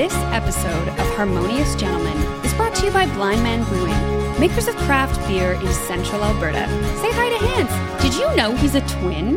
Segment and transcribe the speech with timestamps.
[0.00, 4.74] This episode of Harmonious Gentlemen is brought to you by Blind Man Brewing, makers of
[4.76, 6.66] craft beer in central Alberta.
[7.02, 8.02] Say hi to Hans.
[8.02, 9.36] Did you know he's a twin?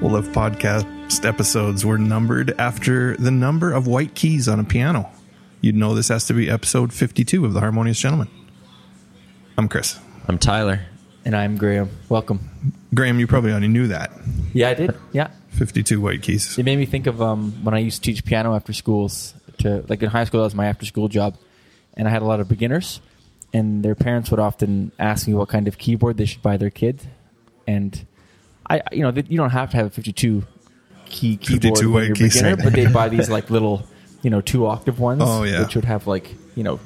[0.00, 5.08] Well, if podcast episodes were numbered after the number of white keys on a piano,
[5.60, 8.28] you'd know this has to be episode 52 of The Harmonious Gentleman.
[9.60, 10.00] I'm Chris.
[10.26, 10.80] I'm Tyler.
[11.26, 11.90] And I'm Graham.
[12.08, 12.48] Welcome.
[12.94, 14.10] Graham, you probably already knew that.
[14.54, 14.96] Yeah, I did.
[15.12, 15.28] Yeah.
[15.50, 16.58] 52 white keys.
[16.58, 19.34] It made me think of um, when I used to teach piano after schools.
[19.58, 21.36] To like in high school, that was my after school job,
[21.92, 23.02] and I had a lot of beginners,
[23.52, 26.70] and their parents would often ask me what kind of keyboard they should buy their
[26.70, 27.02] kid,
[27.66, 28.02] and
[28.66, 30.42] I, you know, you don't have to have a 52
[31.04, 33.86] key keyboard 52 when white you're a keys, beginner, but they'd buy these like little,
[34.22, 35.60] you know, two octave ones, Oh, yeah.
[35.60, 36.80] which would have like you know,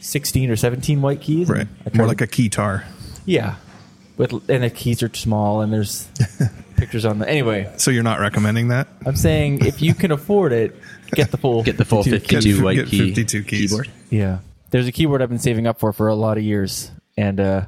[0.00, 1.66] 16 or 17 white keys, Right.
[1.80, 2.84] I tried More to- like a keytar.
[3.26, 3.56] yeah,
[4.16, 6.08] with and the keys are small, and there's
[6.76, 7.70] pictures on the anyway.
[7.76, 8.88] So you're not recommending that?
[9.06, 10.74] I'm saying if you can afford it,
[11.12, 13.70] get the full Get the full 52 52 Get- white get key 52 keys.
[13.70, 13.90] keyboard.
[14.10, 14.38] Yeah,
[14.70, 17.62] there's a keyboard I've been saving up for for a lot of years, and uh,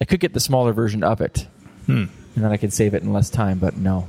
[0.00, 1.46] I could get the smaller version of it,
[1.86, 1.92] Hmm.
[2.34, 3.58] and then I could save it in less time.
[3.58, 4.08] But no,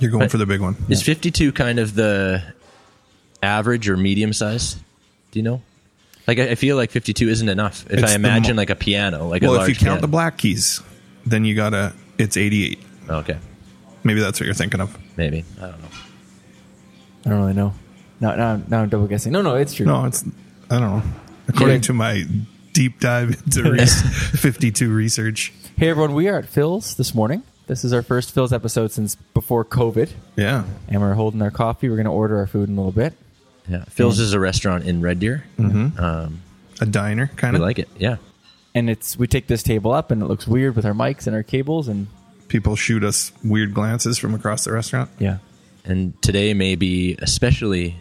[0.00, 0.76] You're going But- for the big one.
[0.88, 2.42] Is 52 kind of the
[3.42, 4.76] average or medium size?
[5.32, 5.62] Do you know?
[6.28, 7.84] Like, I I feel like 52 isn't enough.
[7.86, 9.74] If It's I the imagine mo- like a piano, like a Well, if large you
[9.74, 10.00] count piano.
[10.02, 10.80] the black keys,
[11.26, 12.78] then you gotta, it's 88.
[13.08, 13.38] Okay,
[14.04, 14.96] Maybe that's what you're thinking of.
[15.16, 15.44] maybe.
[15.58, 15.88] I don't know.
[17.26, 17.74] I don't really know.
[18.20, 19.32] Now, now, now I'm double guessing.
[19.32, 19.86] No, no, it's true.
[19.86, 20.22] No, it's,
[20.70, 21.02] I don't know.
[21.48, 21.82] According Yeah.
[21.82, 22.24] to my
[22.74, 25.52] deep dive into re- 52 research.
[25.76, 27.42] Hey everyone, we are at Phil's this morning.
[27.68, 30.64] This is our first Phil's episode since before COVID, Yeah.
[30.88, 31.88] and we're holding our coffee.
[31.88, 33.14] We're going to order our food in a little bit.
[33.68, 35.44] Yeah, Phil's is a restaurant in Red Deer.
[35.58, 35.98] Mm-hmm.
[36.02, 36.40] Um,
[36.80, 37.62] A diner, kind we of.
[37.62, 37.88] like it.
[37.98, 38.16] Yeah,
[38.74, 41.36] And it's we take this table up, and it looks weird with our mics and
[41.36, 42.06] our cables, and
[42.48, 45.10] People shoot us weird glances from across the restaurant.
[45.18, 45.38] yeah,
[45.84, 47.96] and today may be especially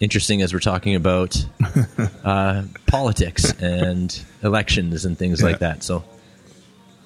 [0.00, 1.42] interesting as we're talking about
[2.24, 5.68] uh, politics and elections and things like Yeah.
[5.74, 5.82] that.
[5.84, 6.04] So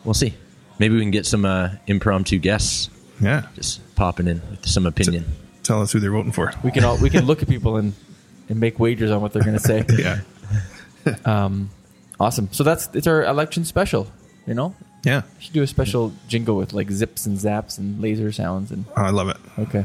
[0.04, 0.34] we'll see.
[0.78, 2.88] Maybe we can get some uh, impromptu guests
[3.20, 3.46] Yeah.
[3.54, 5.24] just popping in with some opinion.
[5.66, 6.52] Tell us who they're voting for.
[6.62, 7.92] we can all we can look at people and
[8.48, 9.84] and make wagers on what they're going to say.
[9.98, 10.20] Yeah.
[11.24, 11.70] Um,
[12.18, 12.48] awesome.
[12.52, 14.08] So that's it's our election special.
[14.46, 15.22] You know, Yeah.
[15.38, 18.84] we should do a special jingle with like zips and zaps and laser sounds and
[18.96, 19.36] Oh, I love it.
[19.58, 19.84] okay.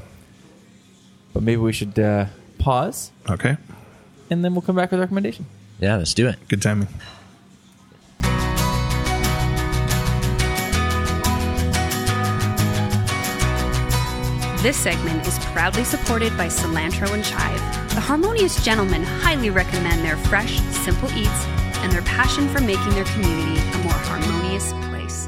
[1.34, 2.26] But maybe we should uh,
[2.60, 3.58] pause Okay.
[4.30, 5.46] and then we'll come back with a recommendation.
[5.80, 6.36] Yeah, let's do it.
[6.48, 6.88] Good timing.
[14.62, 17.96] This segment is proudly supported by Cilantro and Chive.
[17.96, 23.06] The Harmonious Gentlemen highly recommend their fresh, simple eats and their passion for making their
[23.06, 25.28] community a more harmonious place.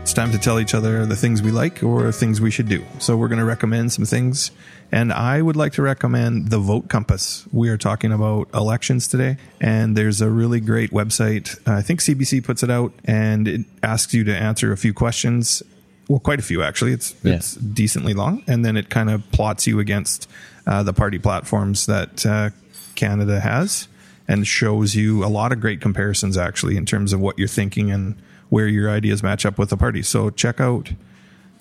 [0.00, 2.82] It's time to tell each other the things we like or things we should do.
[3.00, 4.50] So we're going to recommend some things.
[4.90, 7.46] And I would like to recommend the Vote Compass.
[7.52, 9.36] We are talking about elections today.
[9.60, 11.58] And there's a really great website.
[11.68, 15.62] I think CBC puts it out and it asks you to answer a few questions.
[16.08, 16.92] Well, quite a few actually.
[16.92, 17.34] It's Yeah.
[17.34, 20.28] it's decently long, and then it kind of plots you against
[20.66, 22.50] uh, the party platforms that uh,
[22.94, 23.88] Canada has,
[24.26, 27.90] and shows you a lot of great comparisons actually in terms of what you're thinking
[27.90, 28.14] and
[28.48, 30.02] where your ideas match up with the party.
[30.02, 30.92] So check out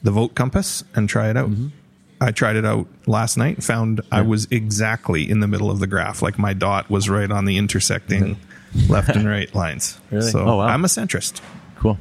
[0.03, 1.50] the Vote Compass and try it out.
[2.22, 3.62] I tried it out last night.
[3.63, 7.30] Found I was exactly in the middle of the graph, like my dot was right
[7.30, 8.38] on the intersecting
[8.88, 10.00] left and right lines.
[10.09, 10.31] Really?
[10.31, 10.68] So Oh, wow.
[10.68, 11.41] I'm a centrist.
[11.75, 11.97] Cool.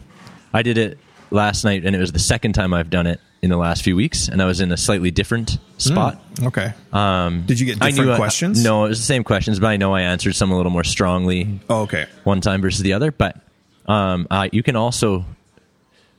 [0.55, 0.99] I did it
[1.31, 3.94] last night, and it was the second time I've done it in the last few
[3.97, 6.20] weeks, and I was in a slightly different spot.
[6.42, 6.72] Okay.
[6.92, 8.64] Um, Did you get I different knew I- questions?
[8.64, 10.84] no, it was the same questions, but I know I answered some a little more
[10.84, 12.06] strongly Oh, okay.
[12.25, 13.10] one time versus the other.
[13.12, 13.41] But
[13.87, 15.25] um, uh, you can also,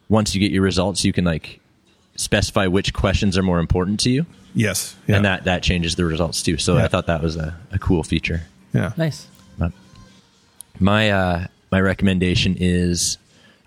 [0.09, 1.59] once you get your results, you can like
[2.15, 4.95] specify which questions are more important to you, Yes.
[5.07, 5.17] Yeah.
[5.17, 6.57] and that that changes the results too.
[6.57, 6.85] So Yeah.
[6.85, 8.43] I thought that was a, a cool feature.
[8.73, 8.93] yeah.
[8.95, 9.27] Nice.
[9.57, 9.71] But
[10.79, 13.17] my uh, my recommendation is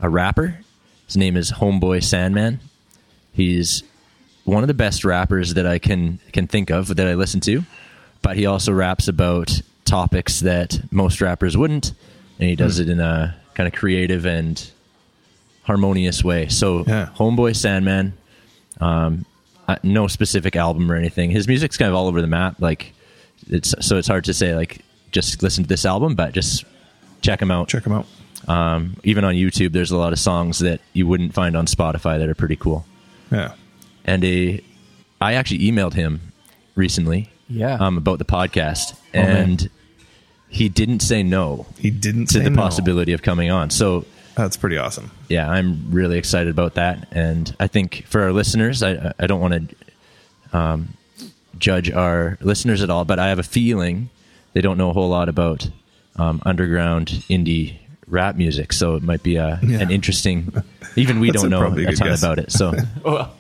[0.01, 0.59] a rapper.
[1.11, 2.61] His name is Homeboy Sandman.
[3.33, 3.83] He's
[4.45, 7.65] one of the best rappers that I can can think of that I listen to,
[8.23, 11.95] but he also raps about topics that most rappers wouldn't,
[12.39, 14.71] and he does it in a kind of creative and
[15.65, 16.47] harmonious way.
[16.47, 17.09] So, Yeah.
[17.17, 18.13] Homeboy Sandman,
[18.81, 19.27] um,
[19.83, 21.33] no specific album or anything.
[21.33, 22.61] His music's kind of all over the map.
[22.61, 22.93] Like,
[23.49, 26.65] it's so it's hard to say like just listen to this album, but just
[27.21, 27.67] check him out.
[27.67, 28.07] Check them out.
[28.49, 32.19] Um, even on YouTube, there's a lot of songs that you wouldn't find on Spotify
[32.19, 32.85] that are pretty cool.
[33.31, 33.53] Yeah.
[34.05, 34.61] And a,
[35.21, 36.21] I actually emailed him
[36.75, 37.75] recently Yeah.
[37.75, 39.37] um, about the podcast, Oh, man.
[39.37, 39.71] and
[40.49, 42.61] he didn't say no He didn't to say the no.
[42.61, 43.71] possibility of coming on.
[43.71, 44.05] So
[44.35, 45.11] That's pretty awesome.
[45.29, 49.41] yeah, I'm really excited about that, and I think for our listeners, I I don't
[49.41, 49.71] want
[50.53, 50.89] to um,
[51.59, 54.09] judge our listeners at all, but I have a feeling
[54.55, 55.69] they don't know a whole lot about
[56.17, 57.77] um, underground indie
[58.11, 59.79] rap music, so it might be a, Yeah.
[59.81, 60.53] an interesting.
[60.97, 62.23] Even we don't a know probably a ton guess.
[62.23, 62.75] about it, so.
[63.05, 63.33] Well,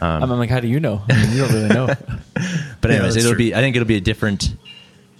[0.00, 1.02] I'm, I'm like, how do you know?
[1.08, 1.86] I mean, you don't really know.
[2.80, 3.38] But anyways, that's it'll true.
[3.38, 3.54] be.
[3.54, 4.54] I think it'll be a different.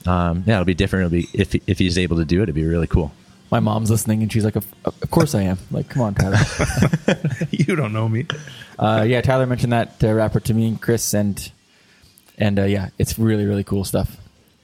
[0.04, 1.06] Um, yeah, it'll be different.
[1.06, 3.10] It'll be if if he's able to do it, it'd be really cool.
[3.50, 6.36] My mom's listening, and she's like, "Of, of course I am." Like, come on, Tyler.
[7.50, 8.26] you don't know me.
[8.78, 11.50] uh, yeah, Tyler mentioned that uh, rapper to me and Chris, and
[12.36, 14.14] and uh, yeah, it's really really cool stuff.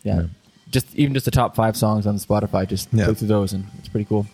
[0.03, 0.17] Yeah.
[0.23, 0.27] Yeah.
[0.71, 3.07] Just even just the top five songs on Spotify, just Yeah.
[3.07, 4.27] go through those, and it's pretty cool.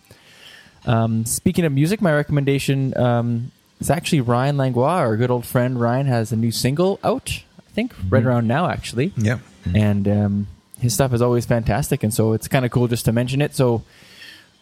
[0.84, 3.50] Um, speaking of music, my recommendation um,
[3.80, 7.42] is actually Ryan Langlois, our good old friend Ryan, has a new single out.
[7.58, 9.38] I think right around now, actually Yeah.
[9.74, 10.46] and um,
[10.80, 13.54] his stuff is always fantastic and so it's kind of cool just to mention it
[13.54, 13.82] so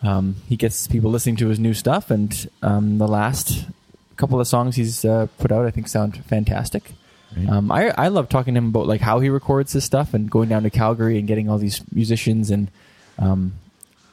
[0.02, 3.66] um, he gets people listening to his new stuff and um, the last
[4.16, 6.92] couple of songs he's uh, put out i think sound fantastic
[7.36, 7.48] Right.
[7.48, 10.30] um, I, I love talking to him about like how he records his stuff and
[10.30, 12.70] going down to calgary and getting all these musicians and
[13.18, 13.54] um,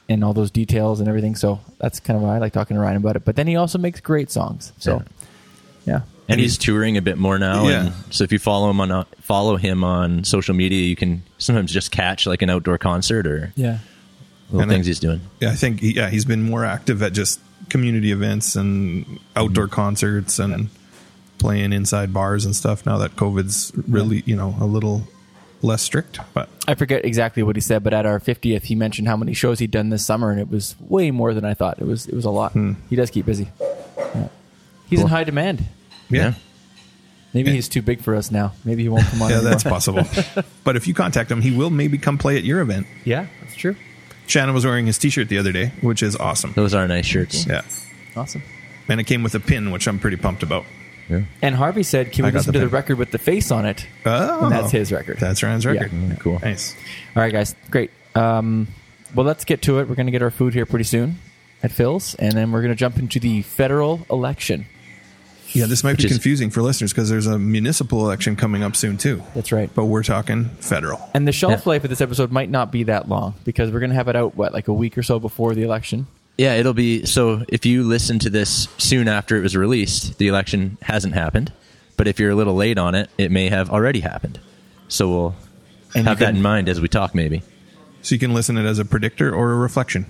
[0.08, 1.36] and all those details and everything.
[1.36, 3.24] So that's kind of why i like talking to ryan about it.
[3.24, 4.72] But then he also makes great songs.
[4.78, 5.02] So
[5.86, 7.86] yeah, And he's touring a bit more now, Yeah.
[7.86, 11.22] and so if you follow him on uh, follow him on social media, you can
[11.38, 13.78] sometimes just catch like an outdoor concert or yeah.
[14.50, 15.20] little And I- things he's doing.
[15.40, 20.38] Yeah, I think yeah he's been more active at just community events and outdoor concerts
[20.38, 20.68] and
[21.42, 22.86] playing inside bars and stuff.
[22.86, 25.02] Now that COVID's really you know a little
[25.60, 29.06] less strict, but I forget exactly what he said, but at our 50th, he mentioned
[29.08, 31.78] how many shows he'd done this summer, and it was way more than I thought.
[31.80, 32.52] It was it was a lot.
[32.52, 32.72] Hmm.
[32.88, 33.48] He does keep busy.
[33.98, 34.28] Yeah.
[34.88, 35.64] He's in high demand.
[36.10, 36.34] yeah,
[37.34, 37.54] Maybe Yeah.
[37.56, 38.52] he's too big for us now.
[38.64, 39.30] Maybe he won't come on.
[39.30, 39.50] yeah, anymore.
[39.52, 40.04] that's possible.
[40.64, 42.86] but if you contact him, he will maybe come play at your event.
[43.04, 43.74] yeah, that's true.
[44.26, 46.52] Shannon was wearing his T-shirt the other day, which is awesome.
[46.54, 47.46] Those are nice shirts.
[47.46, 47.62] Yeah,
[48.16, 48.42] Awesome.
[48.88, 50.64] and it came with a pin, which I'm pretty pumped about.
[51.08, 51.22] Yeah.
[51.42, 52.74] And Harvey said, "Can I we got listen the to the pin.
[52.74, 55.18] record with the face on it?" Oh, And that's his record.
[55.18, 55.90] That's Ryan's record.
[55.92, 56.14] Yeah.
[56.16, 56.38] Cool.
[56.40, 56.74] Nice.
[57.16, 57.90] All right, guys, great.
[58.14, 58.68] Um,
[59.14, 59.88] well, let's get to it.
[59.88, 61.16] We're going to get our food here pretty soon
[61.62, 64.66] at Phil's, and then we're going to jump into the federal election.
[65.54, 68.62] Yeah, this might be Which is- confusing for listeners because there's a municipal election coming
[68.62, 69.22] up soon too.
[69.34, 69.68] That's right.
[69.74, 70.98] But we're talking federal.
[71.12, 71.68] And the shelf Yeah.
[71.72, 74.16] life of this episode might not be that long because we're going to have it
[74.16, 76.06] out what like a week or so before the election.
[76.38, 77.44] Yeah, it'll be so.
[77.48, 81.52] If you listen to this soon after it was released, the election hasn't happened.
[81.96, 84.40] But if you're a little late on it, it may have already happened.
[84.88, 85.34] So we'll
[85.94, 87.14] And have you that in mind as we talk.
[87.14, 87.42] Maybe.
[88.00, 90.06] So you can listen it as a predictor or a reflection.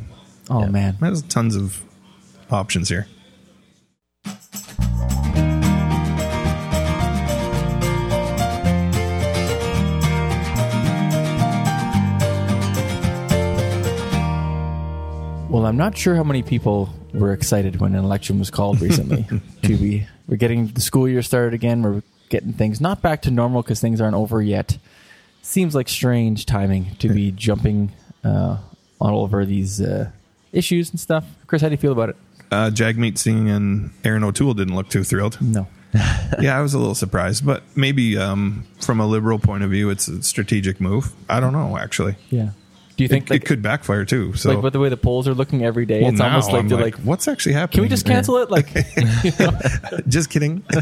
[0.48, 0.68] Oh Yeah.
[0.68, 0.96] man.
[1.00, 1.82] There's tons of
[2.50, 3.06] options here.
[15.52, 19.26] Well, I'm not sure how many people were excited when an election was called recently.
[19.64, 21.82] to be, we're getting the school year started again.
[21.82, 24.78] We're getting things not back to normal because things aren't over yet.
[25.42, 27.92] Seems like strange timing to be jumping
[28.24, 28.60] uh,
[28.98, 30.10] all over these uh,
[30.52, 31.26] issues and stuff.
[31.46, 32.16] Chris, how do you feel about it?
[32.50, 35.38] Uh, Jagmeet Singh and Erin O'Toole didn't look too thrilled.
[35.42, 35.68] No.
[36.40, 39.90] yeah, I was a little surprised, but maybe um, from a liberal point of view,
[39.90, 41.12] it's a strategic move.
[41.28, 42.16] I don't know, actually.
[42.30, 42.52] Yeah.
[42.96, 44.34] Do you It, think like, it could backfire too.
[44.34, 46.60] So, like with the way the polls are looking every day, well, it's almost like
[46.62, 47.74] I'm they're like, like, what's actually happening?
[47.76, 48.50] can we just cancel it?
[48.50, 48.68] Like,
[50.08, 50.62] just kidding.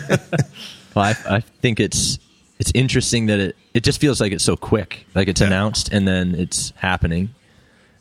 [0.94, 2.18] Well, I, I think it's
[2.58, 5.06] it's interesting that it it just feels like it's so quick.
[5.14, 5.46] Like it's Yeah.
[5.46, 7.32] announced and then it's happening.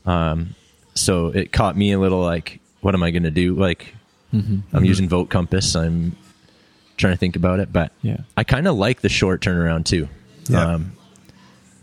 [0.08, 0.56] Um,
[0.96, 3.54] so it caught me a little like, what am I going to do?
[3.56, 3.94] Like,
[4.34, 4.75] Mm-hmm.
[4.75, 5.75] I'm using Vote Compass.
[5.75, 6.16] I'm
[6.98, 8.22] trying to think about it, but Yeah.
[8.36, 10.08] I kind of like the short turnaround too.
[10.48, 10.74] Yeah.
[10.74, 10.94] Um,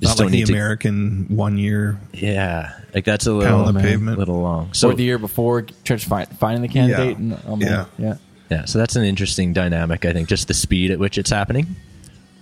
[0.00, 0.52] Not just like don't the need to.
[0.52, 3.82] Amercan one year Yeah, like that's a pound little on the man.
[3.82, 4.18] pavement.
[4.18, 4.72] little long.
[4.74, 7.10] So or the year before, church find, finding the candidate.
[7.12, 7.16] Yeah.
[7.16, 7.68] And, oh, man.
[7.70, 7.86] Yeah.
[7.98, 8.14] yeah.
[8.50, 10.04] yeah, so that's an interesting dynamic.
[10.04, 11.76] I think just the speed at which it's happening.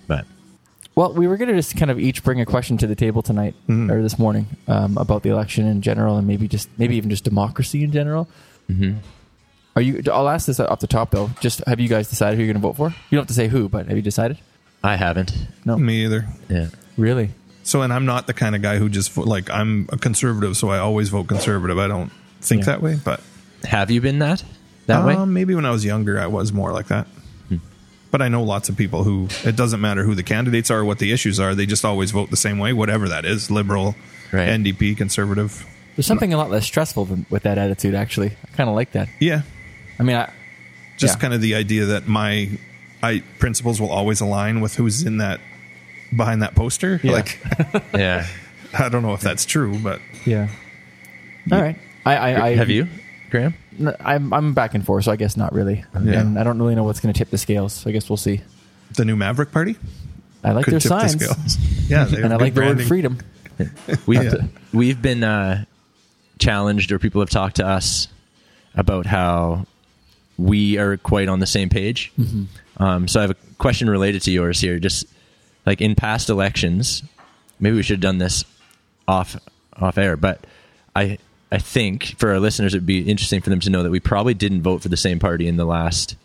[0.09, 0.25] But
[0.97, 3.23] Well, we were going to just kind of each bring a question to the table
[3.23, 3.89] tonight Mhm.
[3.91, 7.23] or this morning um, about the election in general, and maybe just maybe even just
[7.25, 8.29] democracy in general.
[8.71, 8.97] mhm.
[9.77, 10.03] Are you?
[10.13, 11.31] I'll ask this off the top though.
[11.41, 12.89] Just have you guys decided who you're going to vote for?
[13.11, 14.39] You don't have to say who, but have you decided?
[14.85, 15.33] I haven't.
[15.65, 16.27] No, Me either.
[16.49, 16.69] Yeah.
[16.97, 17.31] really.
[17.65, 20.69] So, and I'm not the kind of guy who just like I'm a conservative, so
[20.69, 21.79] I always vote conservative.
[21.79, 22.67] I don't think Yeah.
[22.67, 23.21] that way, but
[23.65, 24.45] Have you been that
[24.87, 25.15] that way?
[25.15, 27.07] Um, maybe when I was younger, I was more like that.
[27.49, 27.57] Hmm.
[28.11, 30.99] But I know lots of people who it doesn't matter who the candidates are, what
[30.99, 31.55] the issues are.
[31.55, 33.97] They just always vote the same way, whatever that is: liberal,
[34.31, 34.49] Right.
[34.49, 35.65] NDP, conservative.
[35.97, 37.95] There's something a lot less stressful than, with that attitude.
[37.95, 39.09] Actually, I kind of like that.
[39.21, 39.43] Yeah,
[39.99, 40.29] I mean, I,
[40.99, 41.21] just Yeah.
[41.21, 42.51] kind of the idea that my
[43.03, 45.41] I principles will always align with who's in that
[46.17, 47.01] behind that poster.
[47.03, 47.13] Yeah.
[47.13, 47.41] Like,
[47.95, 48.27] yeah.
[48.79, 50.49] I don't know if that's true, but Yeah.
[51.53, 51.77] All right.
[52.07, 52.89] I, I, I Have you,
[53.31, 53.55] Graham?
[53.79, 55.85] n- I'm I'm back and forth, so I guess not really.
[55.95, 56.21] Yeah.
[56.21, 57.73] And I don't really know what's going to tip the scales.
[57.73, 58.41] So I guess we'll see.
[58.97, 59.77] the new Maverick Party
[60.43, 61.59] I like their tip signs, the scales.
[61.89, 63.19] Yeah, and I like good the word freedom.
[64.07, 64.35] We've Yeah.
[64.73, 65.65] we've been uh,
[66.39, 68.09] challenged, or people have talked to us
[68.75, 69.67] about how
[70.37, 72.13] we are quite on the same page.
[72.79, 74.79] Um, so I have a question related to yours here.
[74.79, 75.07] Just
[75.67, 77.03] like in past elections,
[77.61, 78.45] maybe we should have done this
[79.09, 79.37] off
[79.77, 80.45] off air, but
[80.95, 81.19] I
[81.53, 84.35] I think for our listeners, it'd be interesting for them to know that we probably
[84.35, 86.17] didn't vote for the same party in the last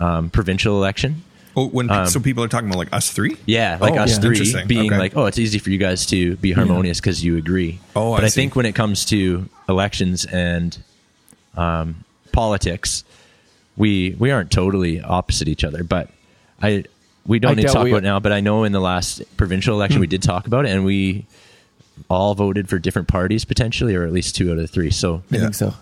[0.00, 1.22] um, provincial election.
[1.56, 3.36] Oh, when Um, so people are talking about like us three.
[3.46, 4.20] Yeah, like Oh, us yeah.
[4.20, 4.98] three being Okay.
[4.98, 7.80] like, oh, it's easy for you guys to be harmonious because you agree.
[7.96, 10.78] Oh, but I I, think when it comes to elections and
[11.56, 13.02] um, politics,
[13.76, 15.82] we we aren't totally opposite each other.
[15.82, 16.10] But
[16.62, 16.84] I
[17.26, 18.20] we don't I need to talk we- about it now.
[18.20, 21.26] But I know in the last provincial election we did talk about it, and we
[22.08, 24.90] all voted for different parties potentially, or at least two out of the three.
[24.90, 25.40] So I Yeah.
[25.42, 25.74] think so.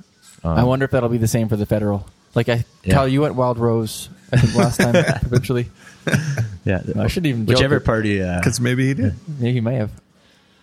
[0.45, 2.07] I wonder if that'll be the same for the federal.
[2.35, 2.95] Like I, Yeah.
[2.95, 4.09] Kyle, you went Wild Rose.
[4.33, 5.69] I think last time eventually.
[6.65, 7.85] yeah, I shouldn't even whichever it.
[7.85, 8.23] party.
[8.23, 9.15] Uh, Because maybe he did.
[9.41, 9.91] Yeah, he may have.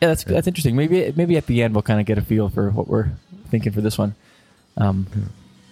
[0.01, 0.75] Yeah, that's that's interesting.
[0.75, 3.09] Maybe maybe at the end we'll kind of get a feel for what we're
[3.49, 4.15] thinking for this one.
[4.77, 5.07] Um,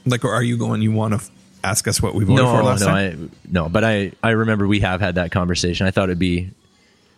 [0.05, 0.81] Like, are you going?
[0.81, 1.29] You want to f-
[1.63, 3.31] ask us what we voted no, for last no, time?
[3.33, 3.69] I, no.
[3.69, 5.87] But I, I remember we have had that conversation.
[5.87, 6.51] I thought it'd be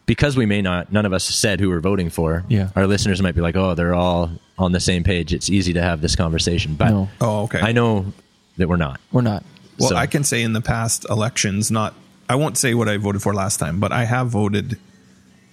[0.06, 0.92] because we may not.
[0.92, 2.44] None of us said who we're voting for.
[2.48, 2.70] Yeah.
[2.76, 5.82] our listeners might be like, "Oh, they're all on the same page." It's easy to
[5.82, 7.10] have this conversation, but No.
[7.22, 7.60] oh, okay.
[7.60, 8.14] I know
[8.58, 9.00] that we're not.
[9.12, 9.44] we're not.
[9.80, 11.94] Well, So- I can say in the past elections, not
[12.30, 14.78] I won't say what I voted for last time, but I have voted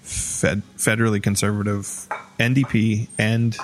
[0.03, 3.57] fed, federally conservative, NDP, and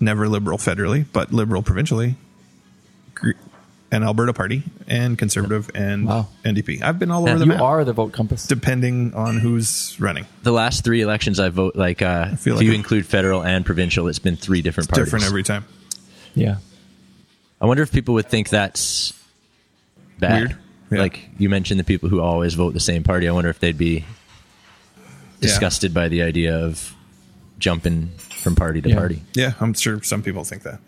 [0.00, 2.16] never liberal federally, but liberal provincially,
[3.14, 3.32] Gr-
[3.94, 6.28] and Alberta Party, and conservative and Wow.
[6.44, 6.82] NDP.
[6.82, 8.46] I've been all Yeah, over the You map, are the vote compass.
[8.46, 10.26] depending on who's running.
[10.42, 13.42] The last three elections I vote like uh, feel if like you it- include federal
[13.44, 15.06] and provincial, it's been three different parties.
[15.06, 15.64] Different every time.
[16.34, 16.56] Yeah.
[17.60, 19.14] I wonder if people would think that's
[20.18, 20.32] bad.
[20.48, 20.56] Weird.
[20.90, 20.98] Yeah.
[20.98, 23.28] Like you mentioned, the people who always vote the same party.
[23.28, 24.04] I wonder if they'd be
[25.40, 26.94] disgusted by the idea of
[27.58, 28.96] jumping from party to Yeah.
[28.96, 29.22] party.
[29.34, 30.80] Yeah, I'm sure some people think that.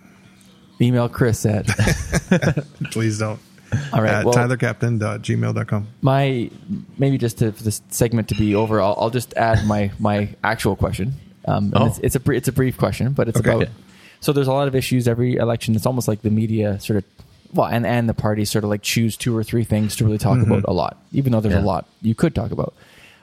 [0.80, 1.66] Email Chris at.
[2.90, 3.40] Please don't.
[3.92, 4.11] All right.
[4.14, 5.88] At well, tylercaptain.gmail.com.
[6.02, 6.50] my
[6.99, 10.35] maybe just to, for this segment to be over, I'll, I'll just add my my
[10.45, 11.14] actual question.
[11.47, 11.87] Um, Oh.
[11.87, 13.50] it's, it's a br- it's a brief question, but it's Okay.
[13.52, 13.68] about.
[14.21, 15.75] So there's a lot of issues every election.
[15.75, 17.04] It's almost like the media sort of,
[17.54, 20.18] well, and and the parties sort of like choose two or three things to really
[20.18, 21.61] talk about a lot, even though there's Yeah.
[21.61, 22.75] a lot you could talk about.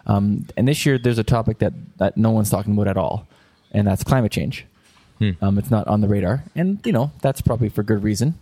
[0.05, 3.27] Um, and this year there's a topic that that no one's talking about at all,
[3.71, 4.65] and that's climate change.
[5.41, 8.35] Um, it's not on the radar, and you know that's probably for good reason.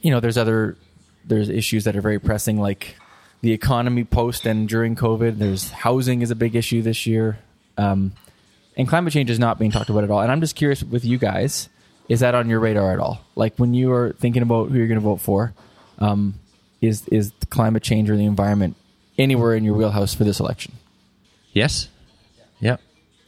[0.00, 0.76] You know, there's other
[1.24, 2.96] there's issues that are very pressing, like
[3.40, 5.38] the economy post and during COVID.
[5.38, 7.38] There's housing is a big issue this year,
[7.78, 8.12] um,
[8.76, 10.20] and climate change is not being talked about at all.
[10.20, 11.68] And I'm just curious with you guys,
[12.08, 13.20] is that on your radar at all?
[13.34, 15.54] Like when you are thinking about who you're going to vote for,
[15.98, 16.34] um,
[16.80, 18.76] is is climate change or the environment
[19.18, 20.74] anywhere in your wheelhouse for this election?
[21.52, 21.88] Yes.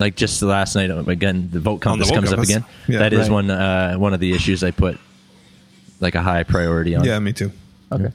[0.05, 0.13] Yep.
[0.13, 2.51] Like just the last night again, the vote On the vote comes compass.
[2.51, 2.65] up again.
[2.89, 2.99] Yeah.
[3.01, 3.31] that is Right.
[3.31, 4.99] one uh, one of the issues I put
[6.01, 7.05] like a high priority on.
[7.05, 7.51] Yeah, me too.
[7.91, 8.11] Okay.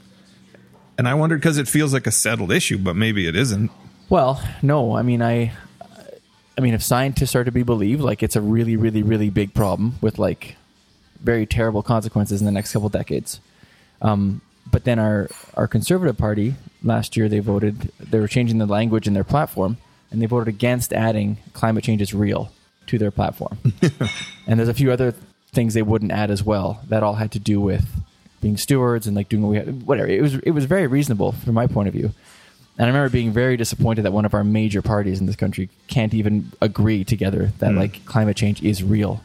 [0.97, 3.71] And I wondered because it feels like a settled issue, but maybe it isn't.
[4.09, 4.97] Well, no.
[4.97, 5.53] I mean, I,
[6.57, 9.53] I mean, if scientists are to be believed, like it's a really, really, really big
[9.53, 10.55] problem with like
[11.21, 13.39] very terrible consequences in the next couple decades.
[14.01, 14.41] Um,
[14.71, 19.07] but then our our conservative party last year they voted they were changing the language
[19.07, 19.77] in their platform
[20.11, 22.51] and they voted against adding climate change is real
[22.87, 23.57] to their platform.
[24.47, 25.13] and there's a few other
[25.51, 27.87] things they wouldn't add as well that all had to do with
[28.41, 30.07] being stewards and like doing what we had whatever.
[30.07, 32.11] It was it was very reasonable from my point of view.
[32.77, 35.69] And I remember being very disappointed that one of our major parties in this country
[35.87, 37.77] can't even agree together that hmm.
[37.77, 39.21] like climate change is real.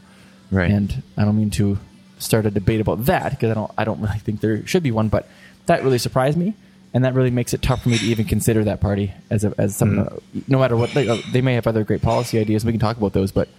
[0.51, 0.69] Right.
[0.69, 1.79] And I don't mean to
[2.19, 4.91] start a debate about that because I don't I don't really think there should be
[4.91, 5.27] one, but
[5.65, 6.53] that really surprised me,
[6.95, 9.53] and that really makes it tough for me to even consider that party as a,
[9.57, 9.97] as some.
[9.97, 10.13] Mm.
[10.13, 12.79] Uh, no matter what they, uh, they may have other great policy ideas, we can
[12.79, 13.49] talk about those, but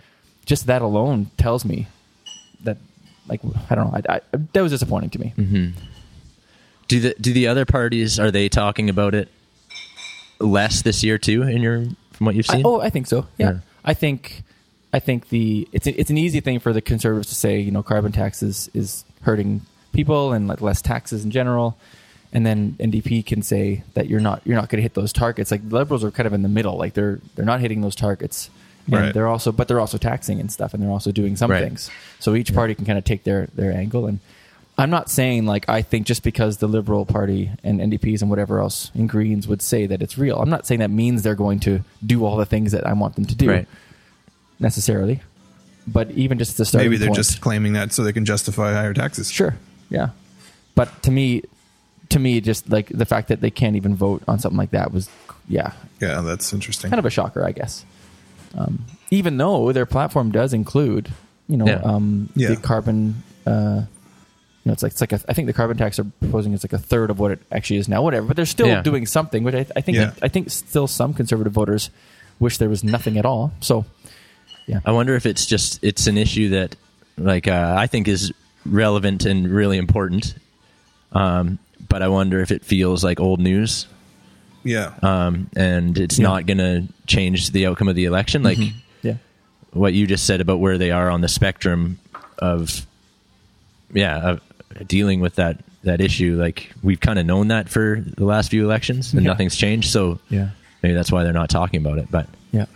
[0.47, 1.87] just that alone tells me
[2.65, 2.79] that
[3.29, 4.21] like I don't know I, I,
[4.55, 5.35] that was disappointing to me.
[5.37, 5.79] Mm-hmm.
[6.89, 9.29] Do the do the other parties are they talking about it
[10.41, 11.43] less this year too?
[11.43, 12.63] In your from what you've I, seen?
[12.65, 13.27] oh, I think so.
[13.37, 13.51] Yeah.
[13.51, 13.59] Yeah.
[13.85, 14.45] I think
[14.95, 17.71] I think the it's a, it's an easy thing for the conservatives to say, you
[17.71, 19.61] know, carbon taxes is hurting
[19.93, 21.77] people and like less taxes in general.
[22.33, 25.51] And then NDP can say that you're not you're not going to hit those targets.
[25.51, 28.51] Like liberals are kind of in the middle, like they're they're not hitting those targets,
[28.87, 29.15] and Right.
[29.15, 31.63] they're also but they're also taxing and stuff, and they're also doing some Right.
[31.65, 31.91] things.
[32.19, 34.07] So each party can kind of take their their angle.
[34.07, 34.19] And
[34.77, 38.61] I'm not saying like I think just because the Liberal Party and NDPs and whatever
[38.61, 40.37] else and Greens would say that it's real.
[40.39, 43.15] I'm not saying that means they're going to do all the things that I want
[43.15, 43.67] them to do Right.
[44.59, 45.23] necessarily,
[45.87, 48.73] but even just the starting Maybe they're point- just claiming that so they can justify
[48.73, 49.31] higher taxes.
[49.31, 49.55] Sure.
[49.91, 50.11] Yeah.
[50.75, 51.43] But to me,
[52.11, 54.93] to me, just like the fact that they can't even vote on something like that
[54.93, 55.09] was,
[55.49, 56.91] yeah, Yeah, that's interesting.
[56.91, 57.85] kind of a shocker, I guess.
[58.57, 61.11] Um, even though their platform does include,
[61.49, 61.81] you know, Yeah.
[61.83, 62.49] um, Yeah.
[62.51, 63.23] the carbon.
[63.47, 63.83] Uh,
[64.65, 66.65] you know, it's like it's like a, I think the carbon tax they're proposing is
[66.65, 68.03] like a third of what it actually is now.
[68.03, 68.83] Whatever, but they're still Yeah.
[68.83, 69.45] doing something.
[69.45, 70.11] Which I, I think Yeah.
[70.23, 71.91] I think still some conservative voters
[72.41, 73.53] wish there was nothing at all.
[73.61, 73.85] So
[74.67, 76.75] yeah, I wonder if it's just it's an issue that
[77.17, 78.33] like uh, I think is
[78.65, 80.35] relevant and really important.
[81.13, 83.87] Um, but I wonder if it feels like old news,
[84.65, 84.95] yeah.
[85.03, 86.25] um, and it's Yeah.
[86.29, 88.43] not going to change the outcome of the election.
[88.43, 88.59] Like
[89.03, 89.15] yeah,
[89.73, 91.99] what you just said about where they are on the spectrum
[92.39, 92.87] of,
[93.93, 94.41] yeah, of
[94.89, 96.37] dealing with that that issue.
[96.41, 99.29] Like we've kind of known that for the last few elections, and Yeah.
[99.31, 99.91] nothing's changed.
[99.91, 100.51] So yeah,
[100.83, 102.09] maybe that's why they're not talking about it.
[102.11, 102.67] But yeah.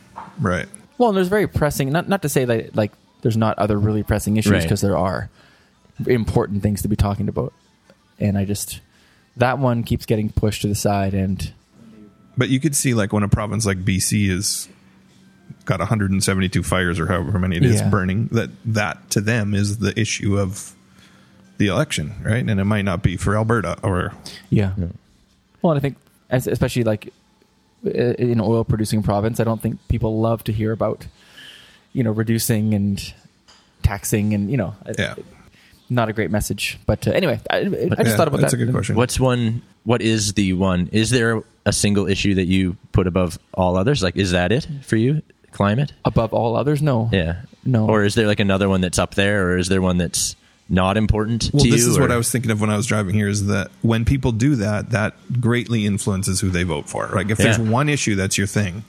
[0.41, 0.67] right.
[0.99, 1.91] Well, and there's very pressing.
[1.91, 4.63] Not not to say that like there's not other really pressing issues Right.
[4.63, 5.29] because there are
[6.07, 7.53] important things to be talking about,
[8.19, 8.81] and I just
[9.37, 11.15] that one keeps getting pushed to the side.
[11.15, 11.53] And
[12.37, 14.69] But you could see like when a province like BC is
[15.65, 17.89] got 172 fires or however many it is Yeah.
[17.91, 20.75] burning, that that to them is the issue of
[21.59, 22.47] the election, right?
[22.49, 24.13] And it might not be for Alberta or
[24.49, 24.73] yeah,
[25.63, 25.97] well, and I think
[26.31, 27.13] as, especially like
[27.85, 31.07] in oil producing province, I don't think people love to hear about
[31.93, 33.13] you know reducing and
[33.83, 35.15] taxing and you know yeah.
[35.91, 36.79] Not a great message.
[36.87, 38.61] But uh, anyway, I, I just Yeah, thought about that's that.
[38.61, 38.97] a good question.
[38.97, 39.61] What's one?
[39.85, 40.89] What is the one?
[40.93, 44.03] Is there a single issue that you put above all others?
[44.03, 45.21] Like, is that it for you?
[45.53, 45.93] Climate?
[46.05, 46.81] above all others?
[46.81, 47.43] No, Yeah.
[47.65, 47.87] No.
[47.89, 50.37] Or is there like another one that's up there, or is there one that's
[50.71, 51.75] not important Well, to you?
[51.75, 54.05] this is what I was thinking of when I was driving here is that when
[54.05, 57.09] people do that, that greatly influences who they vote for.
[57.09, 58.85] Like if there's one issue that's your thing,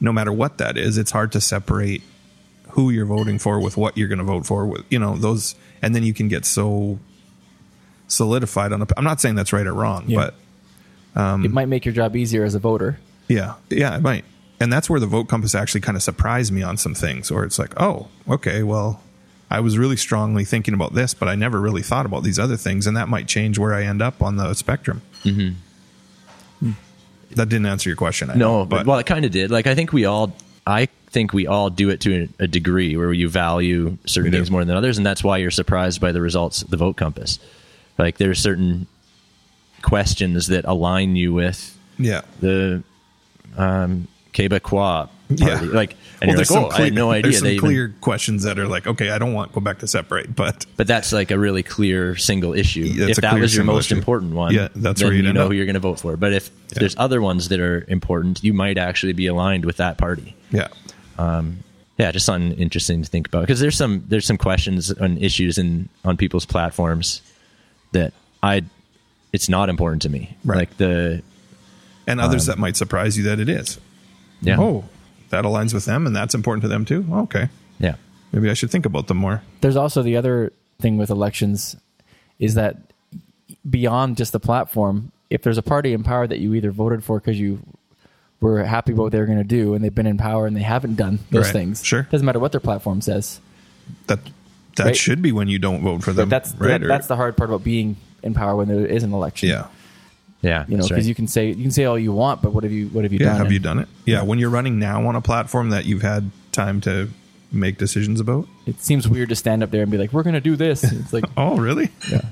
[0.00, 2.02] no matter what that is, it's hard to separate
[2.76, 5.54] who you're voting for with what you're going to vote for with, you know, those,
[5.82, 6.98] and then you can get so
[8.06, 10.30] solidified on a, I'm not saying that's right or wrong, Yeah.
[11.14, 12.98] but um, it might make your job easier as a voter.
[13.28, 14.24] yeah, yeah, it might.
[14.60, 17.44] And that's where the vote compass actually kind of surprised me on some things, or
[17.44, 19.02] it's like, oh, okay, well,
[19.50, 22.56] I was really strongly thinking about this, but I never really thought about these other
[22.56, 25.02] things, and that might change where I end up on the spectrum.
[25.24, 26.70] Mm-hmm.
[27.34, 28.30] That didn't answer your question.
[28.30, 29.50] I no, know, but well, it kind of did.
[29.50, 30.34] Like, I think we all,
[30.66, 34.64] I think we all do it to a, degree where you value certain things more
[34.64, 37.38] than others, and that's why you're surprised by the results of the vote compass.
[37.98, 38.86] Like, there's certain
[39.82, 42.82] questions that align you with yeah, the
[43.56, 45.12] um, Quebecois party.
[45.44, 45.60] Yeah.
[45.72, 47.66] Like, and Well, you're like, oh, I clear- had no idea There's some they even
[47.68, 51.12] clear questions that are like, okay, I don't want Quebec to separate, but But that's
[51.12, 52.80] like a really clear single issue.
[52.80, 53.96] Yeah, if that was your most issue.
[53.96, 55.48] important one, Yeah, that's where you know up.
[55.48, 56.16] who you're going to vote for.
[56.16, 56.78] But if, if Yeah.
[56.80, 60.34] there's other ones that are important, you might actually be aligned with that party.
[60.52, 60.68] yeah,
[61.18, 61.58] Um,
[61.98, 65.56] yeah, just something interesting to think about because there's some there's some questions and issues
[65.58, 67.22] in on people's platforms
[67.92, 68.62] that I
[69.32, 70.36] it's not important to me.
[70.44, 70.58] Right.
[70.58, 71.22] Like the
[72.06, 73.78] and others um, that might surprise you that it is.
[74.42, 74.84] yeah Oh,
[75.30, 77.04] that aligns with them, and that's important to them too.
[77.10, 77.48] Oh, okay,
[77.78, 77.96] yeah
[78.32, 79.42] maybe I should think about them more.
[79.60, 81.76] There's also the other thing with elections
[82.38, 82.76] is that
[83.68, 87.18] beyond just the platform, if there's a party in power that you either voted for
[87.18, 87.60] because you
[88.40, 90.56] were happy about what they were going to do and they've been in power and
[90.56, 91.52] they haven't done those Right.
[91.52, 92.02] things, Sure.
[92.10, 93.40] doesn't matter what their platform says.
[94.08, 94.18] That
[94.76, 94.96] that Right.
[94.96, 96.28] should be when you don't vote for them.
[96.28, 96.80] But that's right?
[96.80, 99.48] that, that's the hard part about being in power when there is an election.
[99.48, 99.66] yeah.
[100.42, 101.04] yeah you know, because right.
[101.06, 103.12] you can say you can say all you want, but what have you what have
[103.12, 103.36] you Yeah, done?
[103.36, 103.88] have And you done it?
[104.04, 107.08] Yeah, when you're running now on a platform that you've had time to
[107.52, 108.46] make decisions about.
[108.66, 110.82] It seems weird to stand up there and be like, "We're going to do this."
[110.84, 111.90] It's like, Oh, really?
[112.10, 112.22] yeah.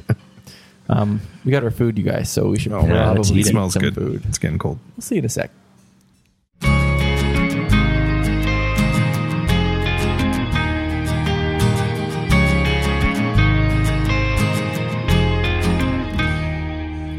[0.88, 3.36] Um, we got our food, you guys, so we should Oh, probably yeah, let's it
[3.36, 3.94] eat eat smells some good.
[3.94, 4.22] food.
[4.28, 4.78] It's getting cold.
[4.96, 5.50] We'll see you in a sec.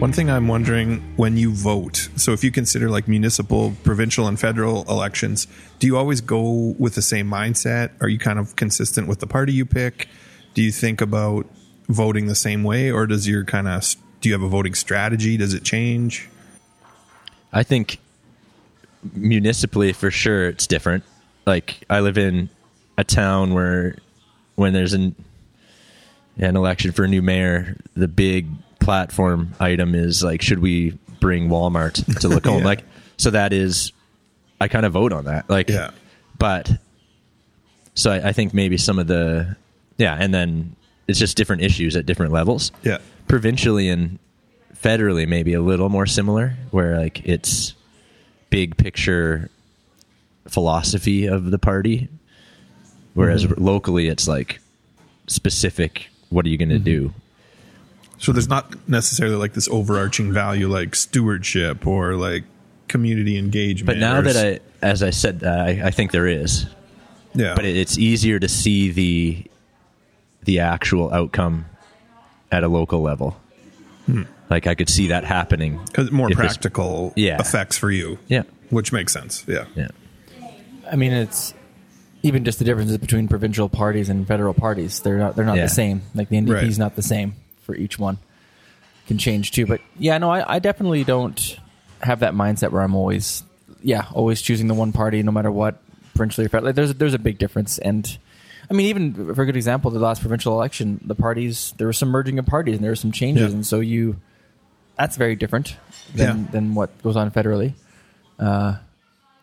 [0.05, 4.39] One thing I'm wondering when you vote, so if you consider like municipal, provincial, and
[4.39, 5.47] federal elections,
[5.79, 7.89] do you always go with the same mindset?
[8.01, 10.07] Are you kind of consistent with the party you pick?
[10.53, 11.47] Do you think about
[11.89, 15.37] voting the same way, or does your kind of do you have a voting strategy?
[15.37, 16.29] Does it change?
[17.51, 17.97] I think
[19.15, 21.03] municipally for sure it's different.
[21.47, 22.49] Like I live in
[22.95, 23.95] a town where
[24.53, 25.15] when there's an
[26.37, 28.45] an election for a new mayor, the big
[28.79, 32.59] platform item is like should we bring Walmart to Lacombe?
[32.59, 32.65] Yeah.
[32.65, 32.83] Like
[33.17, 33.91] so that is
[34.59, 35.49] I kind of vote on that.
[35.49, 35.91] Like Yeah.
[36.37, 36.71] but
[37.93, 39.55] so I, I think maybe some of the
[39.97, 40.75] yeah, and then
[41.07, 44.19] it's just different issues at different levels Yeah, provincially and
[44.75, 47.73] federally maybe a little more similar where like it's
[48.49, 49.49] big picture
[50.47, 52.09] philosophy of the party
[53.15, 53.63] Whereas mm-hmm.
[53.63, 54.59] locally, it's like
[55.27, 56.09] specific.
[56.29, 56.83] What are you going to mm-hmm.
[56.83, 57.13] do?
[58.25, 62.43] So there's not necessarily like this overarching value like stewardship or like
[62.87, 63.85] community engagement.
[63.85, 66.65] But now that s- I, as I said, uh, I, I think there is.
[67.35, 69.45] yeah, But it, it's easier to see the
[70.43, 71.65] the actual outcome
[72.51, 73.39] at a local level.
[74.49, 75.79] Like I could see that happening.
[75.85, 77.39] because more practical Yeah.
[77.39, 78.19] effects for you.
[78.27, 78.43] Yeah.
[78.69, 79.43] which makes sense.
[79.47, 79.87] Yeah, Yeah.
[80.91, 81.53] I mean, it's
[82.23, 84.99] even just the differences between provincial parties and federal parties.
[85.01, 85.63] They're not they're not Yeah.
[85.63, 86.01] the same.
[86.15, 86.63] Like the NDP Right.
[86.65, 87.33] is not the same
[87.65, 88.17] for each one.
[89.07, 91.59] Can change too, but yeah, no, I, I definitely don't
[92.01, 93.43] have that mindset where I'm always
[93.83, 95.79] yeah always choosing the one party no matter what
[96.15, 96.63] provincially or federally.
[96.63, 98.17] Like, there's there's a big difference, and
[98.67, 101.99] I mean even for a good example, the last provincial election, the parties there was
[101.99, 103.55] some merging of parties and there were some changes, Yeah.
[103.57, 104.15] and so you
[104.97, 105.75] that's very different
[106.15, 106.51] than Yeah.
[106.51, 107.73] than what goes on federally.
[108.39, 108.77] Uh,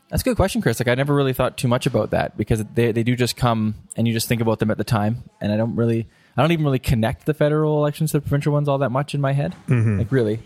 [0.09, 0.81] that's a good question, Chris.
[0.81, 3.77] Like I never really thought too much about that because they they do just come
[3.97, 6.53] and you just think about them at the time, and I don't really, I don't
[6.53, 9.33] even really connect the federal elections to the provincial ones all that much in my
[9.33, 9.55] head.
[9.69, 10.41] Like really,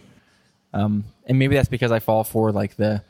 [0.72, 3.02] um, and maybe that's because I fall for like the,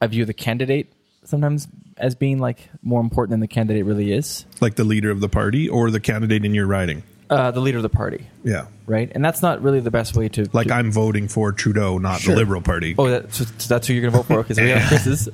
[0.00, 0.92] I view the candidate
[1.24, 4.44] sometimes as being like more important than the candidate really is.
[4.60, 7.02] like the leader of the party or the candidate in your riding.
[7.30, 9.10] Uh, the leader of the party, Yeah, right?
[9.14, 12.34] And that's not really the best way to like I'm voting for Trudeau, not Sure.
[12.34, 12.94] the Liberal Party.
[12.98, 15.28] Oh, that, so, so that's who you're going to vote for because we have Chris's.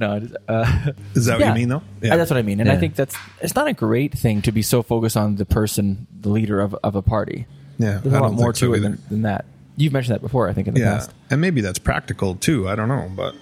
[0.00, 1.48] No, uh, Is that what yeah.
[1.48, 1.82] you mean though?
[2.00, 2.16] Yeah.
[2.16, 4.62] That's what I mean, and I think that's it's not a great thing to be
[4.62, 7.46] so focused on the person, the leader of, of a party.
[7.78, 9.44] Yeah, There's a lot more so to it than, than that.
[9.76, 11.12] You've mentioned that before, I think, in the yeah, past.
[11.30, 12.68] and maybe that's practical too.
[12.68, 13.34] I don't know, but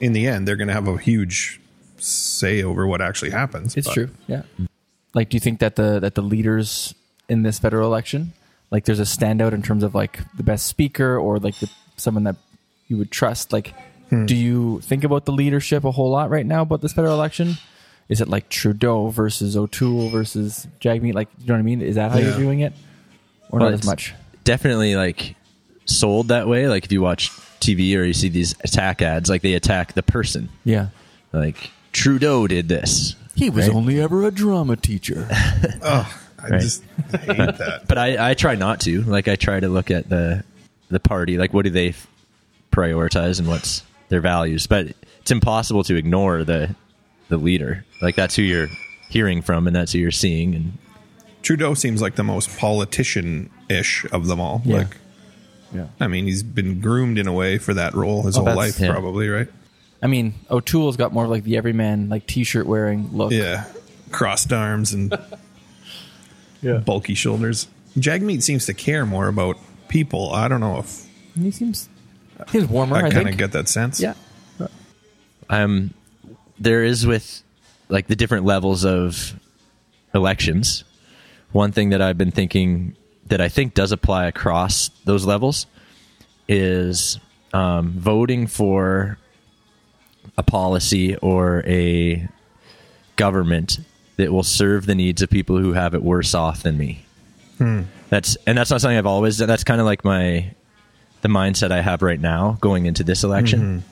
[0.00, 1.60] in the end, they're going to have a huge
[1.98, 3.76] say over what actually happens.
[3.76, 4.10] It's but- true.
[4.26, 4.42] Yeah.
[5.14, 6.92] Like, do you think that the that the leaders
[7.28, 8.32] in this federal election,
[8.72, 12.24] like, there's a standout in terms of like the best speaker or like the, someone
[12.24, 12.34] that
[12.88, 13.52] you would trust?
[13.52, 13.74] Like,
[14.10, 14.26] Hmm.
[14.26, 17.54] do you think about the leadership a whole lot right now about this federal election?
[18.08, 21.14] Is it like Trudeau versus O'Toole versus Jagmeet?
[21.14, 21.80] Like, you know what I mean?
[21.80, 22.28] Is that how Yeah.
[22.28, 22.72] you're doing it,
[23.48, 24.12] or Well, not as much?
[24.44, 25.36] Definitely like
[25.86, 26.68] sold that way.
[26.68, 30.02] Like if you watch TV or you see these attack ads, like they attack the
[30.02, 30.50] person.
[30.64, 30.88] Yeah.
[31.32, 33.14] Like Trudeau did this.
[33.34, 33.74] He was Right.
[33.74, 35.26] only ever a drama teacher.
[35.82, 36.60] Oh, I Right.
[36.60, 37.84] just hate that.
[37.88, 39.00] But I, I try not to.
[39.02, 40.44] Like I try to look at the
[40.90, 41.38] the party.
[41.38, 41.94] Like what do they
[42.70, 44.66] prioritize and what's their values?
[44.66, 44.88] But
[45.20, 46.74] it's impossible to ignore the
[47.28, 47.84] the leader.
[48.02, 48.68] Like that's who you're
[49.08, 50.54] hearing from and that's who you're seeing.
[50.54, 50.78] And
[51.42, 54.62] Trudeau seems like the most politician-ish of them all.
[54.64, 54.76] Yeah.
[54.78, 54.96] Like,
[55.74, 55.86] yeah.
[56.00, 58.78] I mean, he's been groomed in a way for that role his Oh, whole life,
[58.78, 58.90] yeah.
[58.92, 59.48] probably, right?
[60.02, 63.32] I mean, O'Toole's got more of like the everyman, like t-shirt wearing look.
[63.32, 63.64] Yeah,
[64.10, 65.16] crossed arms and
[66.62, 66.78] Yeah.
[66.78, 67.66] bulky shoulders.
[67.98, 69.56] Jagmeet seems to care more about
[69.88, 70.30] people.
[70.32, 71.06] I don't know if
[71.38, 71.88] He seems
[72.48, 72.96] seems warmer.
[72.96, 74.00] I I, kind of get that sense.
[74.00, 74.14] Yeah.
[75.48, 75.92] um,
[76.58, 77.42] there is with
[77.88, 79.34] like the different levels of
[80.14, 80.84] elections.
[81.52, 85.66] One thing that I've been thinking that I think does apply across those levels
[86.48, 87.18] is
[87.52, 89.18] um, voting for
[90.36, 92.28] a policy or a
[93.16, 93.78] government
[94.16, 97.04] that will serve the needs of people who have it worse off than me.
[98.10, 99.48] That's and that's not something I've always done.
[99.48, 100.54] That's kind of like my
[101.24, 103.82] the mindset I have right now going into this election.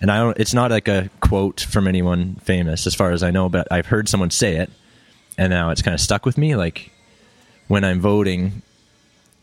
[0.00, 0.38] And I don't.
[0.40, 3.84] It's not like a quote from anyone famous, as far as I know, but I've
[3.84, 4.70] heard someone say it,
[5.36, 6.56] and now it's kind of stuck with me.
[6.56, 6.90] Like
[7.68, 8.62] when I'm voting,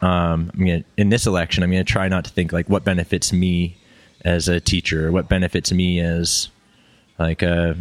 [0.01, 2.83] um, I'm gonna, in this election, I'm going to try not to think like what
[2.83, 3.77] benefits me
[4.25, 6.49] as a teacher, or what benefits me as
[7.19, 7.77] like a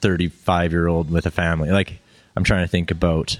[0.00, 1.70] 35 year old with a family.
[1.70, 2.00] Like
[2.34, 3.38] I'm trying to think about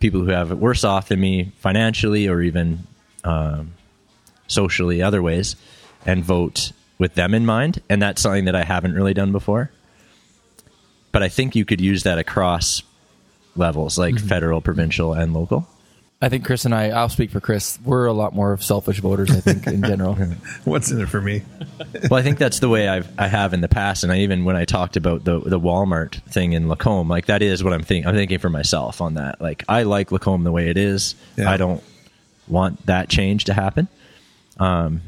[0.00, 2.84] people who have it worse off than me financially, or even
[3.22, 3.74] um,
[4.46, 5.56] socially, other ways,
[6.04, 7.82] and vote with them in mind.
[7.88, 9.70] And that's something that I haven't really done before.
[11.12, 12.82] But I think you could use that across
[13.54, 14.26] levels, like mm-hmm.
[14.26, 15.66] federal, provincial, and local.
[16.20, 16.88] I think Chris and I.
[16.88, 17.78] I'll speak for Chris.
[17.84, 19.30] We're a lot more of selfish voters.
[19.30, 20.14] I think in general.
[20.64, 21.42] What's in it for me?
[22.10, 24.46] well, I think that's the way I've I have in the past, and I even
[24.46, 27.82] when I talked about the the Walmart thing in Lacombe, like that is what I'm
[27.82, 28.08] thinking.
[28.08, 29.42] I'm thinking for myself on that.
[29.42, 31.16] Like I like Lacombe the way it is.
[31.36, 31.50] Yeah.
[31.50, 31.82] I don't
[32.48, 33.86] want that change to happen.
[34.58, 35.02] Um,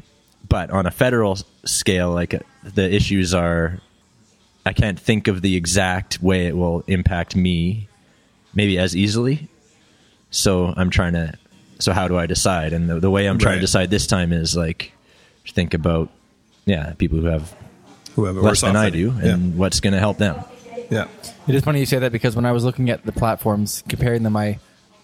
[0.47, 3.79] but on a federal scale, like uh, the issues are,
[4.65, 7.87] I can't think of the exact way it will impact me,
[8.53, 9.47] maybe as easily.
[10.31, 11.33] So I'm trying to.
[11.79, 12.73] So how do I decide?
[12.73, 13.55] And the, the way I'm trying Right.
[13.55, 14.91] to decide this time is like
[15.47, 16.09] think about
[16.65, 17.55] yeah people who have
[18.15, 20.43] Whoever less worse than I do and what's going to help them.
[20.91, 21.07] Yeah.
[21.47, 24.23] It is funny you say that because when I was looking at the platforms, comparing
[24.23, 24.59] them, I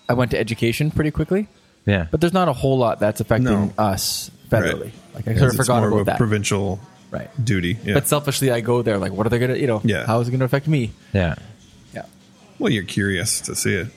[0.09, 1.47] I went to education pretty quickly,
[1.85, 3.73] Yeah, but there's not a whole lot that's affecting No.
[3.77, 4.63] us Right.
[4.63, 4.91] federally.
[5.13, 6.17] Like I sort of it's forgot more about of a that.
[6.17, 6.79] provincial
[7.11, 7.29] right.
[7.43, 7.77] duty.
[7.83, 7.93] Yeah.
[7.95, 10.05] But selfishly, I go there like, what are they gonna, you know, Yeah.
[10.05, 10.91] how is it gonna affect me?
[11.13, 11.35] yeah.
[11.93, 12.05] Yeah.
[12.59, 13.87] Well, you're curious to see it.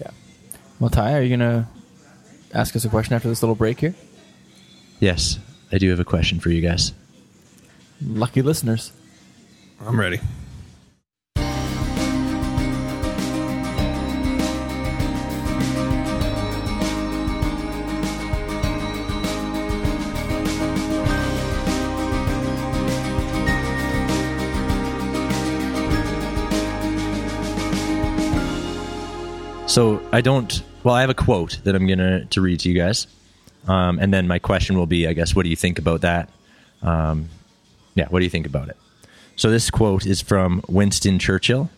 [0.00, 0.10] Yeah.
[0.80, 1.68] Well, Ty, are you gonna
[2.54, 3.94] ask us a question after this little break here?
[5.00, 5.38] Yes,
[5.72, 6.92] I do have a question for you guys.
[8.04, 8.92] Lucky listeners.
[9.86, 10.20] I'm ready.
[29.78, 30.60] So I don't.
[30.82, 33.06] Well, I have a quote that I'm gonna to read to you guys,
[33.68, 36.30] um, and then my question will be, I guess, what do you think about that?
[36.82, 37.28] Um,
[37.94, 38.76] yeah, what do you think about it?
[39.36, 41.70] So this quote is from Winston Churchill,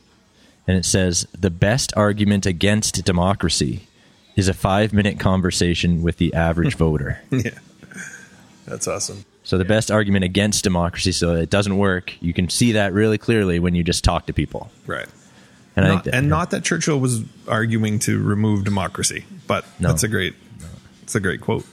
[0.67, 3.87] and it says, "The best argument against democracy
[4.35, 7.51] is a five-minute conversation with the average voter." yeah,
[8.65, 9.27] that's awesome.
[9.45, 13.19] So the best argument against democracy, so it doesn't work, you can see that really
[13.19, 14.71] clearly when you just talk to people.
[14.87, 15.09] Right.
[15.77, 19.89] And Not, think that, and not that Churchill was arguing to remove democracy, but No.
[19.89, 20.35] that's a great,
[21.03, 21.65] it's a great quote.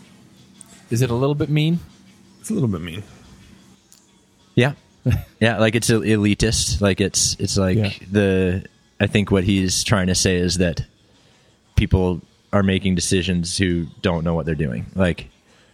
[0.90, 1.80] Is it a little bit mean?
[2.40, 3.04] It's a little bit mean.
[4.56, 4.74] Yeah,
[5.40, 6.80] yeah, like it's elitist.
[6.82, 7.92] Like it's it's like Yeah.
[8.10, 8.66] the.
[9.00, 10.84] I think what he's trying to say is that
[11.76, 14.88] people are making decisions who don't know what they're doing.
[14.96, 15.28] Like,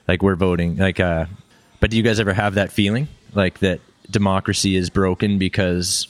[0.07, 0.75] like we're voting.
[0.77, 1.27] Like, uh,
[1.79, 3.79] but do you guys ever have that feeling like that
[4.11, 6.07] democracy is broken because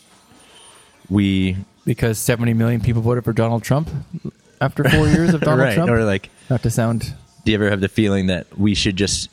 [1.10, 3.90] we Because 70 million people voted for Donald Trump
[4.62, 5.92] after four years of Donald right Trump?
[5.92, 7.14] or like Not to sound.
[7.44, 9.30] do you ever have the feeling that we should just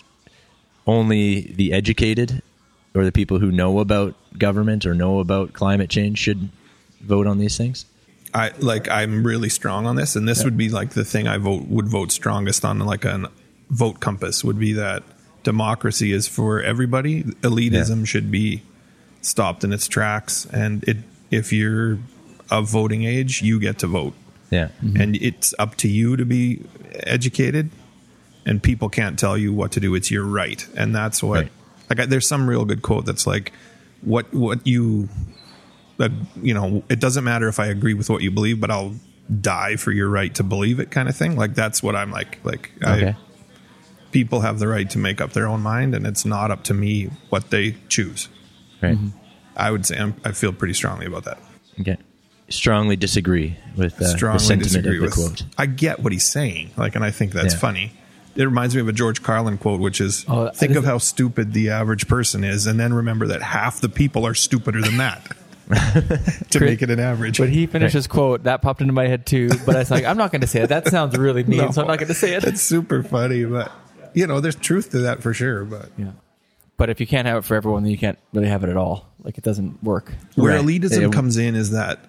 [0.87, 2.43] only the educated
[2.95, 6.49] or the people who know about government or know about climate change should
[7.01, 7.87] vote on these things?
[8.33, 8.89] I like.
[8.89, 11.89] I'm really strong on this, and this would be like the thing I vote would
[11.89, 13.29] vote strongest on, like a
[13.71, 14.45] vote compass.
[14.45, 15.03] Would be that
[15.43, 17.25] democracy is for everybody.
[17.25, 18.05] Elitism Yeah.
[18.05, 18.63] should be
[19.21, 20.99] stopped in its tracks, and it
[21.33, 21.99] if you're
[22.51, 24.15] of voting age, you get to vote.
[24.51, 24.69] Yeah.
[24.83, 25.01] Mm-hmm.
[25.01, 27.71] and it's up to you to be educated
[28.45, 31.53] and people can't tell you what to do it's your right and that's what Right.
[31.89, 33.53] like I, there's some real good quote that's like
[34.01, 35.09] what what you
[35.99, 36.11] that
[36.43, 38.97] you know it doesn't matter if i agree with what you believe but i'll
[39.41, 42.39] die for your right to believe it kind of thing like that's what i'm like
[42.43, 43.11] like Okay.
[43.11, 43.17] I,
[44.11, 46.75] people have the right to make up their own mind and it's not up to
[46.75, 48.29] me what they choose
[48.83, 48.97] Right.
[48.97, 49.17] Mm-hmm.
[49.57, 51.39] i would say I'm, i feel pretty strongly about that
[51.81, 51.99] Okay.
[52.51, 55.15] Strongly disagree with uh, the sentiment disagree of the with.
[55.15, 55.43] quote.
[55.57, 57.61] I get what he's saying, like, and I think that's Yeah.
[57.61, 57.93] funny.
[58.37, 61.53] It reminds me of a George Carlin quote, which is, Oh, "Think of how stupid
[61.53, 65.23] the average person is, and then remember that half the people are stupider than that."
[65.71, 67.39] to Crit- make it an average.
[67.39, 69.51] But he finished his quote, that popped into my head too.
[69.65, 70.67] But I was like, I'm not going to say it.
[70.69, 71.71] That sounds really mean, No.
[71.71, 72.43] so I'm not going to say it.
[72.43, 73.71] it's super funny, but
[74.13, 75.65] you know, there's truth to that for sure.
[75.65, 76.11] But Yeah.
[76.77, 78.77] But if you can't have it for everyone, then you can't really have it at
[78.77, 79.07] all.
[79.23, 80.13] Like it doesn't work.
[80.35, 80.65] where Right.
[80.65, 81.09] elitism Yeah.
[81.11, 82.01] comes in is that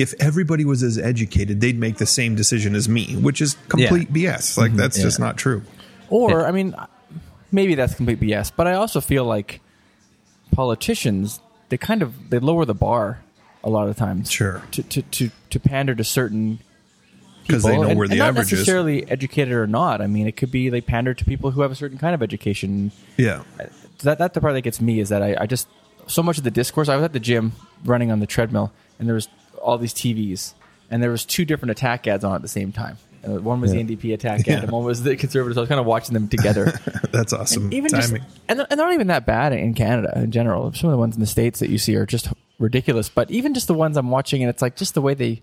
[0.00, 4.10] if everybody was as educated, they'd make the same decision as me, which is complete
[4.10, 4.56] BS.
[4.56, 4.78] Like mm-hmm.
[4.78, 5.04] that's Yeah.
[5.04, 5.62] just not true.
[6.08, 6.74] Or, I mean,
[7.52, 8.50] maybe that's complete BS.
[8.56, 9.60] But I also feel like
[10.52, 13.20] politicians, they kind of they lower the bar
[13.62, 14.30] a lot of times.
[14.30, 14.62] Sure.
[14.72, 16.60] To to to, to pander to certain
[17.46, 17.82] 'Cause they people.
[17.84, 18.60] know and, where the and not average is.
[18.60, 20.00] necessarily educated or not.
[20.00, 22.22] I mean, it could be they pander to people who have a certain kind of
[22.22, 22.90] education.
[23.16, 23.42] Yeah.
[24.02, 25.68] that that's the part that gets me is that I, I just
[26.06, 26.88] so much of the discourse.
[26.88, 27.52] I was at the gym
[27.84, 29.28] running on the treadmill, and there was
[29.60, 30.54] all these TVs,
[30.90, 32.96] and there was two different attack ads on at the same time.
[33.22, 33.82] Uh, one was Yeah.
[33.82, 34.62] the NDP attack ad, Yeah.
[34.62, 35.58] and one was the conservatives.
[35.58, 36.72] I was kind of watching them together.
[37.12, 37.64] That's awesome.
[37.64, 38.22] And even just, timing.
[38.48, 40.72] and and they're not even that bad in Canada in general.
[40.72, 43.08] Some of the ones in the states that you see are just ridiculous.
[43.10, 45.42] But even just the ones I'm watching, and it's like just the way they,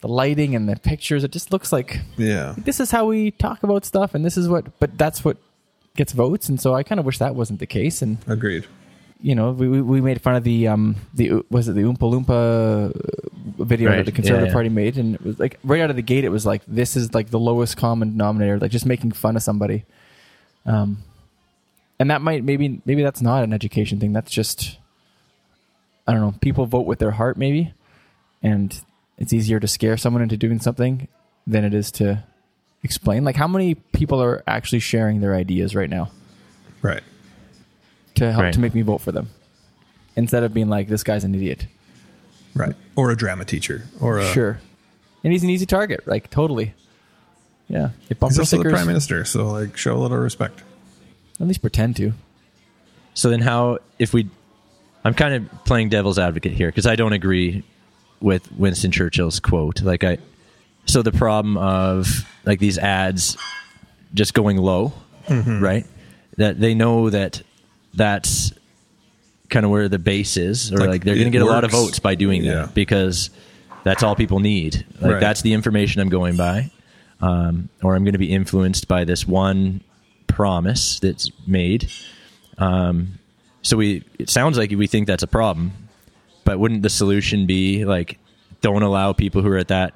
[0.00, 2.54] the lighting and the pictures, it just looks like yeah.
[2.56, 4.78] this is how we talk about stuff, and this is what.
[4.80, 5.36] But that's what
[5.96, 8.00] gets votes, and so I kind of wish that wasn't the case.
[8.00, 8.66] And Agreed.
[9.22, 11.98] You know, we, we, we made fun of the um the was it the Oompa
[11.98, 12.90] Loompa
[13.60, 13.96] uh, video Right.
[13.98, 14.54] that the Conservative Yeah, yeah.
[14.54, 16.96] Party made, and it was like right out of the gate, it was like this
[16.96, 19.84] is like the lowest common denominator, like just making fun of somebody.
[20.66, 20.98] Um,
[21.98, 24.12] and that might maybe maybe that's not an education thing.
[24.12, 24.78] That's just
[26.06, 26.34] I don't know.
[26.40, 27.72] People vote with their heart, maybe,
[28.42, 28.78] and
[29.18, 31.08] it's easier to scare someone into doing something
[31.46, 32.24] than it is to
[32.82, 33.24] explain.
[33.24, 36.10] Like how many people are actually sharing their ideas right now?
[36.80, 37.02] Right.
[38.16, 38.54] To help Right.
[38.54, 39.28] to make me vote for them
[40.16, 41.66] instead of being like this guy's an idiot
[42.54, 42.74] Right.
[42.96, 43.84] Or a drama teacher.
[44.00, 44.60] Or a sure
[45.22, 46.74] and he's an easy target like totally
[47.68, 50.62] yeah if He's bumper also the prime minister, so like show a little respect.
[51.40, 52.12] at least pretend to
[53.14, 54.28] So then, how if we?
[55.04, 57.64] I'm kind of playing devil's advocate here because I don't agree
[58.20, 59.82] with Winston Churchill's quote.
[59.82, 60.18] Like I,
[60.86, 62.06] so the problem of
[62.44, 63.36] like these ads
[64.14, 64.92] just going low,
[65.26, 65.62] mm-hmm.
[65.62, 65.86] right?
[66.36, 67.42] That they know that
[67.94, 68.52] that's
[69.48, 71.64] kind of where the base is, or Like, like, they're going to get a lot
[71.64, 72.54] of votes by doing Yeah.
[72.66, 73.30] that because
[73.82, 74.84] That's all people need.
[75.00, 75.20] Like Right.
[75.20, 76.70] that's the information I'm going by,
[77.22, 79.80] um, or I'm going to be influenced by this one
[80.26, 81.90] promise that's made.
[82.58, 83.18] Um,
[83.62, 85.72] so we it sounds like we think that's a problem,
[86.44, 88.18] but wouldn't the solution be like
[88.60, 89.94] don't allow people who are at that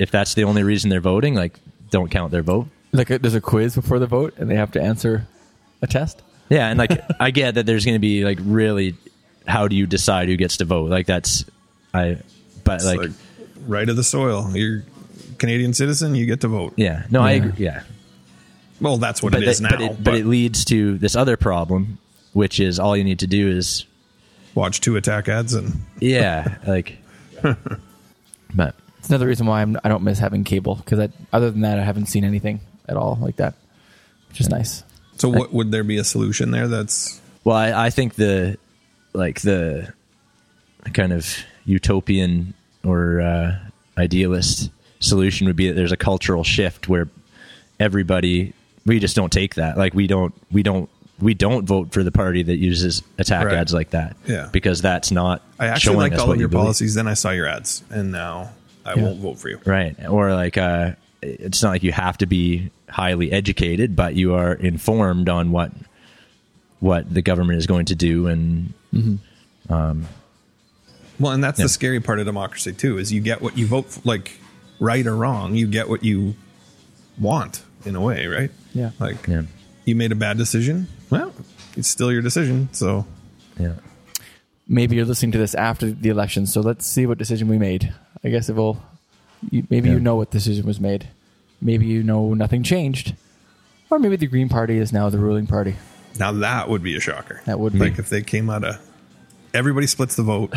[0.00, 2.66] if that's the only reason they're voting, like don't count their vote.
[2.92, 5.28] Like a, there's a quiz before the vote, and they have to answer
[5.82, 6.20] a test.
[6.50, 8.94] Yeah, and like I get that there's going to be like really
[9.46, 10.90] how do you decide who gets to vote?
[10.90, 11.44] Like that's
[11.94, 12.18] I
[12.64, 13.10] but It's like, like,
[13.66, 14.50] right of the soil.
[14.54, 14.84] You're
[15.38, 16.74] Canadian citizen, you get to vote.
[16.76, 17.04] yeah.
[17.10, 17.44] No, I Yeah.
[17.44, 17.64] agree.
[17.64, 17.82] Yeah.
[18.80, 19.76] Well, that's what But it is that- now.
[19.78, 21.98] but, it, but but it leads to this other problem
[22.32, 23.86] which is all you need to do is
[24.54, 26.98] watch two attack ads and yeah, like
[28.54, 31.78] but It's another reason why I'm, I don't miss having cable because other than that,
[31.78, 33.54] I haven't seen anything at all like that,
[34.28, 34.82] which is nice.
[35.20, 38.56] So what would there be a solution there that's Well, I, I think the
[39.12, 39.92] like the
[40.94, 41.26] kind of
[41.66, 42.54] utopian
[42.84, 43.58] or uh,
[43.98, 47.08] idealist solution would be that there's a cultural shift where
[47.78, 48.52] everybody
[48.86, 49.76] we just don't take that.
[49.76, 50.88] Like we don't we don't
[51.20, 53.56] we don't vote for the party that uses attack Right.
[53.56, 54.16] ads like that.
[54.26, 54.48] Yeah.
[54.52, 55.42] because that's not.
[55.58, 56.64] I actually liked all of you your believe.
[56.64, 58.50] policies, then I saw your ads and now
[58.86, 59.02] I Yeah.
[59.02, 59.60] won't vote for you.
[59.66, 59.94] right?
[60.08, 64.52] Or like uh, it's not like you have to be highly educated, but you are
[64.52, 65.72] informed on what
[66.80, 69.72] what the government is going to do and mm-hmm.
[69.72, 70.06] um,
[71.18, 71.66] Well, and that's Yeah.
[71.66, 74.40] the scary part of democracy too is you get what you vote for, like
[74.78, 76.34] right or wrong, you get what you
[77.18, 78.50] want in a way, right?
[78.74, 78.92] Yeah.
[78.98, 79.42] Like yeah,
[79.84, 81.34] you made a bad decision, well,
[81.76, 82.70] it's still your decision.
[82.72, 83.06] So
[83.58, 83.74] yeah.
[84.66, 87.92] Maybe you're listening to this after the election, so let's see what decision we made.
[88.24, 88.80] I guess it will.
[89.50, 89.94] You, maybe Yeah.
[89.94, 91.08] you know what decision was made.
[91.62, 93.14] Maybe you know nothing changed,
[93.90, 95.76] or maybe the Green Party is now the ruling party.
[96.18, 97.40] now that would be a shocker.
[97.46, 97.78] That would be.
[97.78, 98.78] like if they came out of
[99.54, 100.52] everybody splits the vote.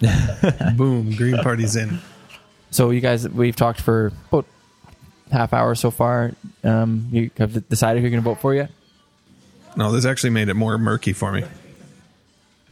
[0.76, 1.98] Boom, Green Party's in.
[2.70, 4.46] So you guys, we've talked for about
[5.30, 6.32] half hour so far.
[6.62, 8.70] Um, you have decided who you're going to vote for yet?
[9.76, 11.44] No, this actually made it more murky for me.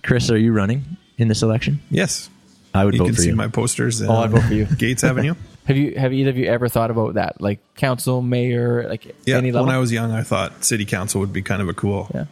[0.02, 0.84] Chris, are you running
[1.18, 1.80] in this election?
[1.90, 2.28] Yes.
[2.74, 3.36] I would vote for You vote can for see you.
[3.36, 4.02] my posters.
[4.02, 4.66] Oh, I'd vote for you.
[4.66, 5.34] Gaetz Avenue.
[5.66, 9.36] Have you have either of you ever thought about that, like council, mayor, like Yeah,
[9.36, 9.66] any level?
[9.66, 12.24] when I was young, I thought city council would be kind of a cool yeah,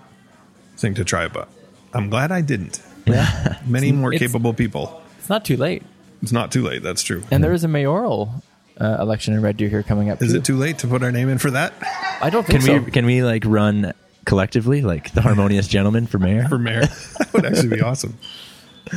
[0.77, 1.49] thing to try, but
[1.95, 2.83] I'm glad I didn't.
[3.07, 3.61] yeah.
[3.67, 5.01] Many more It's- capable people.
[5.21, 5.85] it's not too late.
[6.23, 6.83] It's not too late.
[6.83, 7.23] That's true.
[7.31, 8.43] And there is a mayoral
[8.81, 10.21] uh, election in Red Deer here coming up.
[10.21, 10.39] Is too.
[10.39, 11.73] it too late to put our name in for that?
[12.21, 12.79] I don't think Can so.
[12.85, 13.93] we can we like run
[14.27, 16.45] collectively, like the harmonious gentleman for mayor?
[16.49, 16.81] For mayor?
[16.87, 18.19] that would actually be awesome.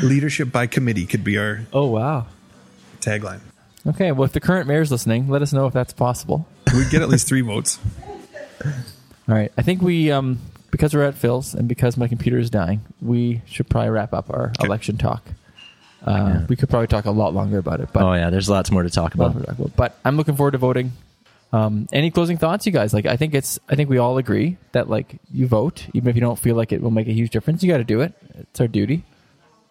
[0.01, 2.25] Leadership by committee could be our oh wow.
[2.99, 3.41] tagline.
[3.85, 6.47] Okay, well, if the current mayor's listening, let us know if that's possible.
[6.73, 7.79] We'd get at least three votes.
[8.65, 8.71] All
[9.35, 10.39] right, I think we um
[10.71, 14.29] because we're at Phil's and because my computer is dying, we should probably wrap up
[14.29, 14.65] our Okay.
[14.65, 15.23] election talk.
[16.03, 18.71] Uh, We could probably talk a lot longer about it, but oh yeah, there's lots
[18.71, 19.75] more to talk Well, about.
[19.75, 20.91] But I'm looking forward to voting.
[21.53, 22.93] Um, any closing thoughts, you guys?
[22.95, 23.59] Like, I think it's.
[23.69, 26.71] I think we all agree that like you vote, even if you don't feel like
[26.71, 27.61] it will make a huge difference.
[27.61, 28.13] You got to do it.
[28.39, 29.03] It's our duty,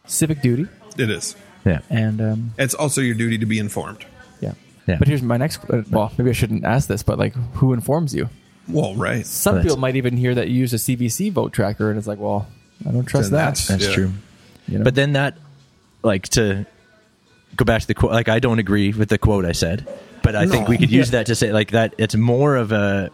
[0.06, 0.66] civic duty,
[0.98, 1.36] It is.
[1.64, 4.04] Yeah, and um, It's also your duty to be informed.
[4.40, 4.54] yeah.
[4.88, 4.96] Yeah.
[4.98, 5.60] But here's my next.
[5.70, 8.28] Uh, well, maybe I shouldn't ask this, but like, who informs you?
[8.68, 9.24] Well, right.
[9.24, 11.98] Some Well, that's- people might even hear that you use a CBC vote tracker, and
[11.98, 12.48] it's like, well,
[12.86, 13.44] I don't trust Then that.
[13.44, 13.94] that's- that's Yeah.
[13.94, 14.12] true.
[14.68, 14.84] you know?
[14.84, 15.36] But then that,
[16.02, 16.66] like to
[17.56, 19.86] go back to the quote, like I don't agree with the quote I said,
[20.22, 21.94] but I think we could use that to say like that.
[21.98, 23.10] It's more of a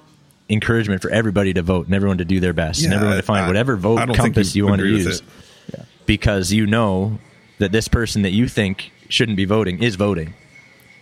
[0.51, 3.23] encouragement for everybody to vote and everyone to do their best and Yeah, everyone to
[3.23, 5.21] find I- whatever vote I don't think compass you you, want to agree with use,
[5.21, 5.81] it.
[6.09, 7.19] Because you know
[7.59, 10.33] that this person that you think shouldn't be voting is voting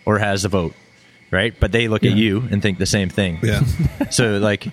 [0.05, 0.75] or has a vote,
[1.31, 1.55] right?
[1.59, 3.39] But they look at you and think the same thing.
[3.43, 3.63] Yeah.
[4.11, 4.67] so like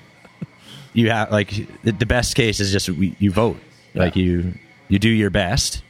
[0.93, 1.51] you have like
[1.83, 3.57] the, the best case is just we, you vote
[3.93, 4.55] like you
[4.89, 5.83] you do your best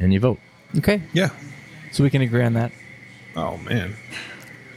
[0.00, 0.38] and you vote
[0.78, 1.30] okay, yeah.
[1.92, 2.72] so we can agree on that.
[3.36, 3.96] Oh, man.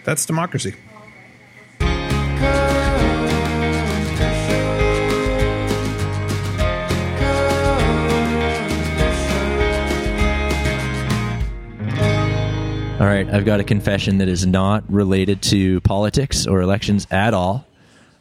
[0.03, 0.75] That's democracy.
[13.05, 17.35] All right i've got a confession that is not related to politics or elections at
[17.35, 17.63] all.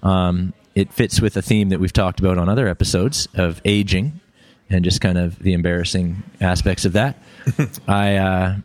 [0.03, 4.21] Um, it fits with a theme that we've talked about on other episodes of aging
[4.69, 7.17] and just kind of the embarrassing aspects of that.
[7.89, 8.57] I uh,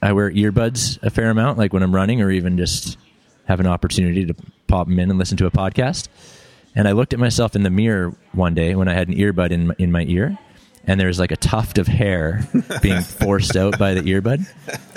[0.00, 2.96] i wear earbuds a fair amount like when i'm running or even just
[3.46, 4.34] have an opportunity to
[4.68, 6.06] pop them in and listen to a podcast.
[6.76, 9.50] And I looked at myself in the mirror one day when I had an earbud
[9.50, 10.38] in my, in my ear,
[10.88, 12.40] and there was like a tuft of hair
[12.82, 14.44] being forced out by the earbud,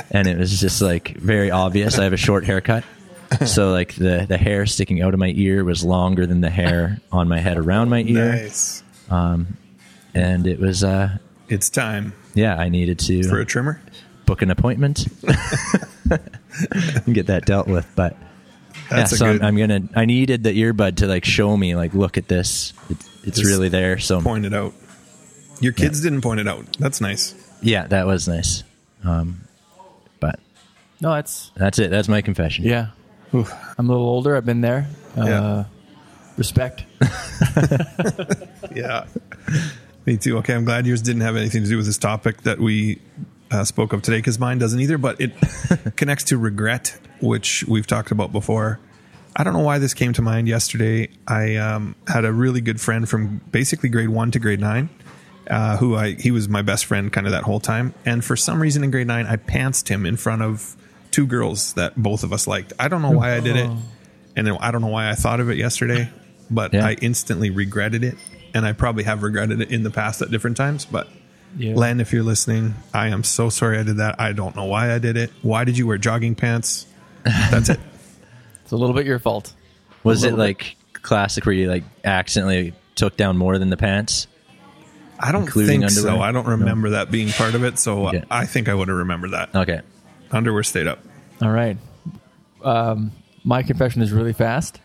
[0.10, 2.00] and it was just like very obvious.
[2.00, 2.84] I have a short haircut,
[3.46, 7.00] so like the the hair sticking out of my ear was longer than the hair
[7.12, 8.82] on my head around my ear, Nice.
[9.10, 11.18] and it was uh
[11.50, 13.82] It's time yeah I needed to for a trimmer.
[14.26, 15.06] book an appointment
[17.06, 17.88] and get that dealt with.
[17.96, 18.16] But
[18.90, 19.82] That's yeah, a so good I'm, I'm gonna.
[19.96, 22.74] I needed the earbud to like show me, like, look at this.
[22.90, 24.00] It, it's Just really there.
[24.00, 24.74] So point it out.
[25.62, 26.66] Your kids didn't point it out.
[26.78, 27.34] That's nice.
[27.62, 28.64] yeah, that was nice.
[29.04, 29.42] Um,
[30.20, 30.40] but
[31.00, 31.90] No, that's that's it.
[31.92, 32.66] That's my confession.
[32.66, 32.88] yeah.
[33.34, 34.36] I'm a little older.
[34.36, 34.88] I've been there.
[35.18, 35.64] Uh, Yeah.
[36.38, 36.84] Respect.
[38.76, 39.06] Yeah.
[40.06, 40.38] Me too.
[40.40, 43.00] Okay, I'm glad yours didn't have anything to do with this topic that we
[43.52, 45.34] uh, spoke of today because mine doesn't either, but it
[45.96, 48.80] connects to regret, which we've talked about before.
[49.36, 51.10] I don't know why this came to mind yesterday.
[51.28, 54.90] I um, had a really good friend from basically grade one to grade nine,
[55.52, 57.94] uh, who I he was my best friend kind of that whole time.
[58.06, 60.76] And for some reason in grade nine, I pantsed him in front of
[61.12, 62.74] two girls that both of us liked.
[62.80, 63.70] I don't know why I did it,
[64.36, 66.10] and then I don't know why I thought of it yesterday,
[66.50, 66.88] but Yeah.
[66.88, 68.16] I instantly regretted it,
[68.54, 70.86] and I probably have regretted it in the past at different times.
[70.86, 71.10] But
[71.58, 71.76] Yeah.
[71.76, 74.20] Len, if you're listening, I am so sorry I did that.
[74.22, 75.32] I don't know why I did it.
[75.42, 76.88] Why did you wear jogging pants?
[77.26, 77.80] That's it.
[78.64, 79.54] It's a little bit your fault.
[80.04, 84.28] Was it little like classic where you like accidentally took down more than the pants?
[85.24, 86.20] I don't think so.
[86.20, 87.78] I don't remember that being part of it.
[87.80, 88.24] So Okay.
[88.32, 89.54] I think I would have remembered that.
[89.56, 89.82] Okay.
[90.32, 91.00] Underwear stayed up.
[91.42, 91.78] All right.
[92.64, 93.12] Um,
[93.44, 94.80] my confession is really fast.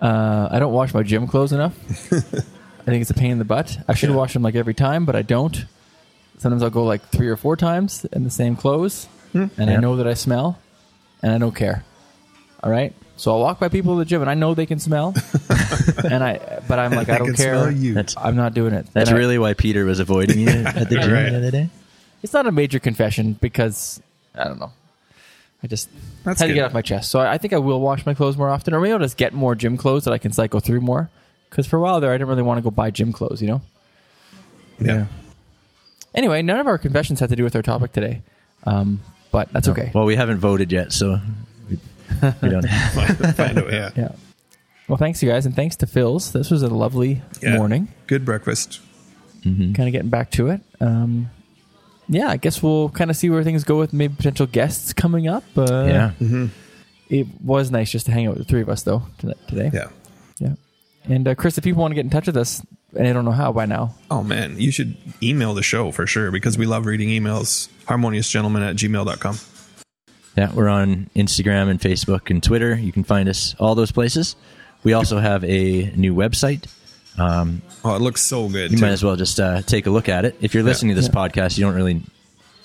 [0.00, 1.74] Uh, I don't wash my gym clothes enough.
[2.12, 3.78] I think it's a pain in the butt.
[3.88, 4.16] I should Yeah.
[4.16, 5.64] wash them like every time, but I don't.
[6.38, 9.96] Sometimes I'll go like three or four times in the same clothes, and I know
[9.96, 10.58] that I smell,
[11.22, 11.84] and I don't care.
[12.62, 12.94] All right.
[13.20, 15.14] So I'll walk by people at the gym, and I know they can smell,
[16.10, 17.54] and I, but I'm like, I I don't can care.
[17.54, 17.92] smell you.
[17.92, 18.86] That's I'm not doing it.
[18.94, 21.28] that's And I- really why Peter was avoiding you at the gym Right.
[21.30, 21.68] the other day.
[22.22, 24.00] it's not a major confession because
[24.34, 24.72] I don't know.
[25.62, 25.90] I just
[26.24, 27.10] That's had to get off my chest.
[27.10, 29.18] So I I think I will wash my clothes more often, or maybe I'll just
[29.18, 31.10] get more gym clothes that I can cycle through more.
[31.50, 33.48] Because for a while there, I didn't really want to go buy gym clothes, you
[33.48, 33.60] know.
[34.80, 35.06] Yeah.
[36.14, 38.22] Anyway, none of our confessions had to do with our topic today,
[38.64, 39.00] um,
[39.30, 39.90] but that's okay.
[39.94, 41.20] Well, we haven't voted yet, so
[42.22, 42.68] we, we don't.
[42.68, 43.72] Find, find out.
[43.72, 43.90] Yeah.
[43.96, 44.12] Yeah.
[44.88, 46.32] Well, thanks you guys, and thanks to Phil's.
[46.32, 47.56] This was a lovely Yeah.
[47.56, 47.88] morning.
[48.06, 48.80] Good breakfast.
[49.44, 50.60] Kind of getting back to it.
[50.80, 51.30] Um,
[52.08, 55.28] yeah, I guess we'll kind of see where things go with maybe potential guests coming
[55.28, 55.44] up.
[55.56, 56.46] Uh, yeah.
[57.08, 59.70] It was nice just to hang out with the three of us, though, today.
[59.72, 59.88] Yeah.
[60.38, 60.54] Yeah.
[61.04, 62.60] And uh, Chris, if people want to get in touch with us,
[62.96, 66.06] and I don't know how by now, Oh man, you should email the show for
[66.06, 67.68] sure because we love reading emails.
[67.86, 69.38] Harmoniousgentleman at gmail.com.
[70.40, 72.74] Yeah, we're on Instagram and Facebook and Twitter.
[72.74, 74.36] You can find us all those places.
[74.82, 76.64] We also have a new website.
[77.18, 78.70] Um, Oh, it looks so good.
[78.70, 78.82] you too.
[78.82, 80.36] might as well just uh, take a look at it.
[80.40, 81.20] If you're listening to this Yeah.
[81.20, 82.00] podcast, you don't really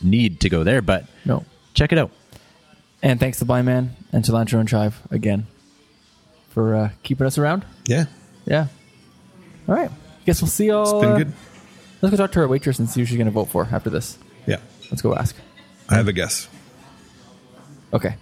[0.01, 1.43] need to go there, but no.
[1.73, 2.11] check it out.
[3.03, 5.45] And thanks to Blindman and Cilantro and Chive again
[6.51, 7.65] for uh, keeping us around.
[7.87, 8.05] Yeah.
[8.45, 8.67] Yeah.
[9.67, 9.91] All right.
[10.25, 10.83] Guess we'll see y'all.
[10.83, 11.33] It's been uh, good.
[12.01, 13.89] Let's go talk to our waitress and see who she's going to vote for after
[13.89, 14.17] this.
[14.47, 14.59] Yeah.
[14.91, 15.35] Let's go ask.
[15.89, 16.47] I have a guess.
[17.95, 18.13] Okay.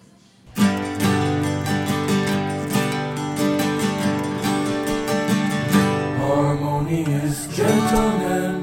[6.19, 8.62] harmonious gentlemen.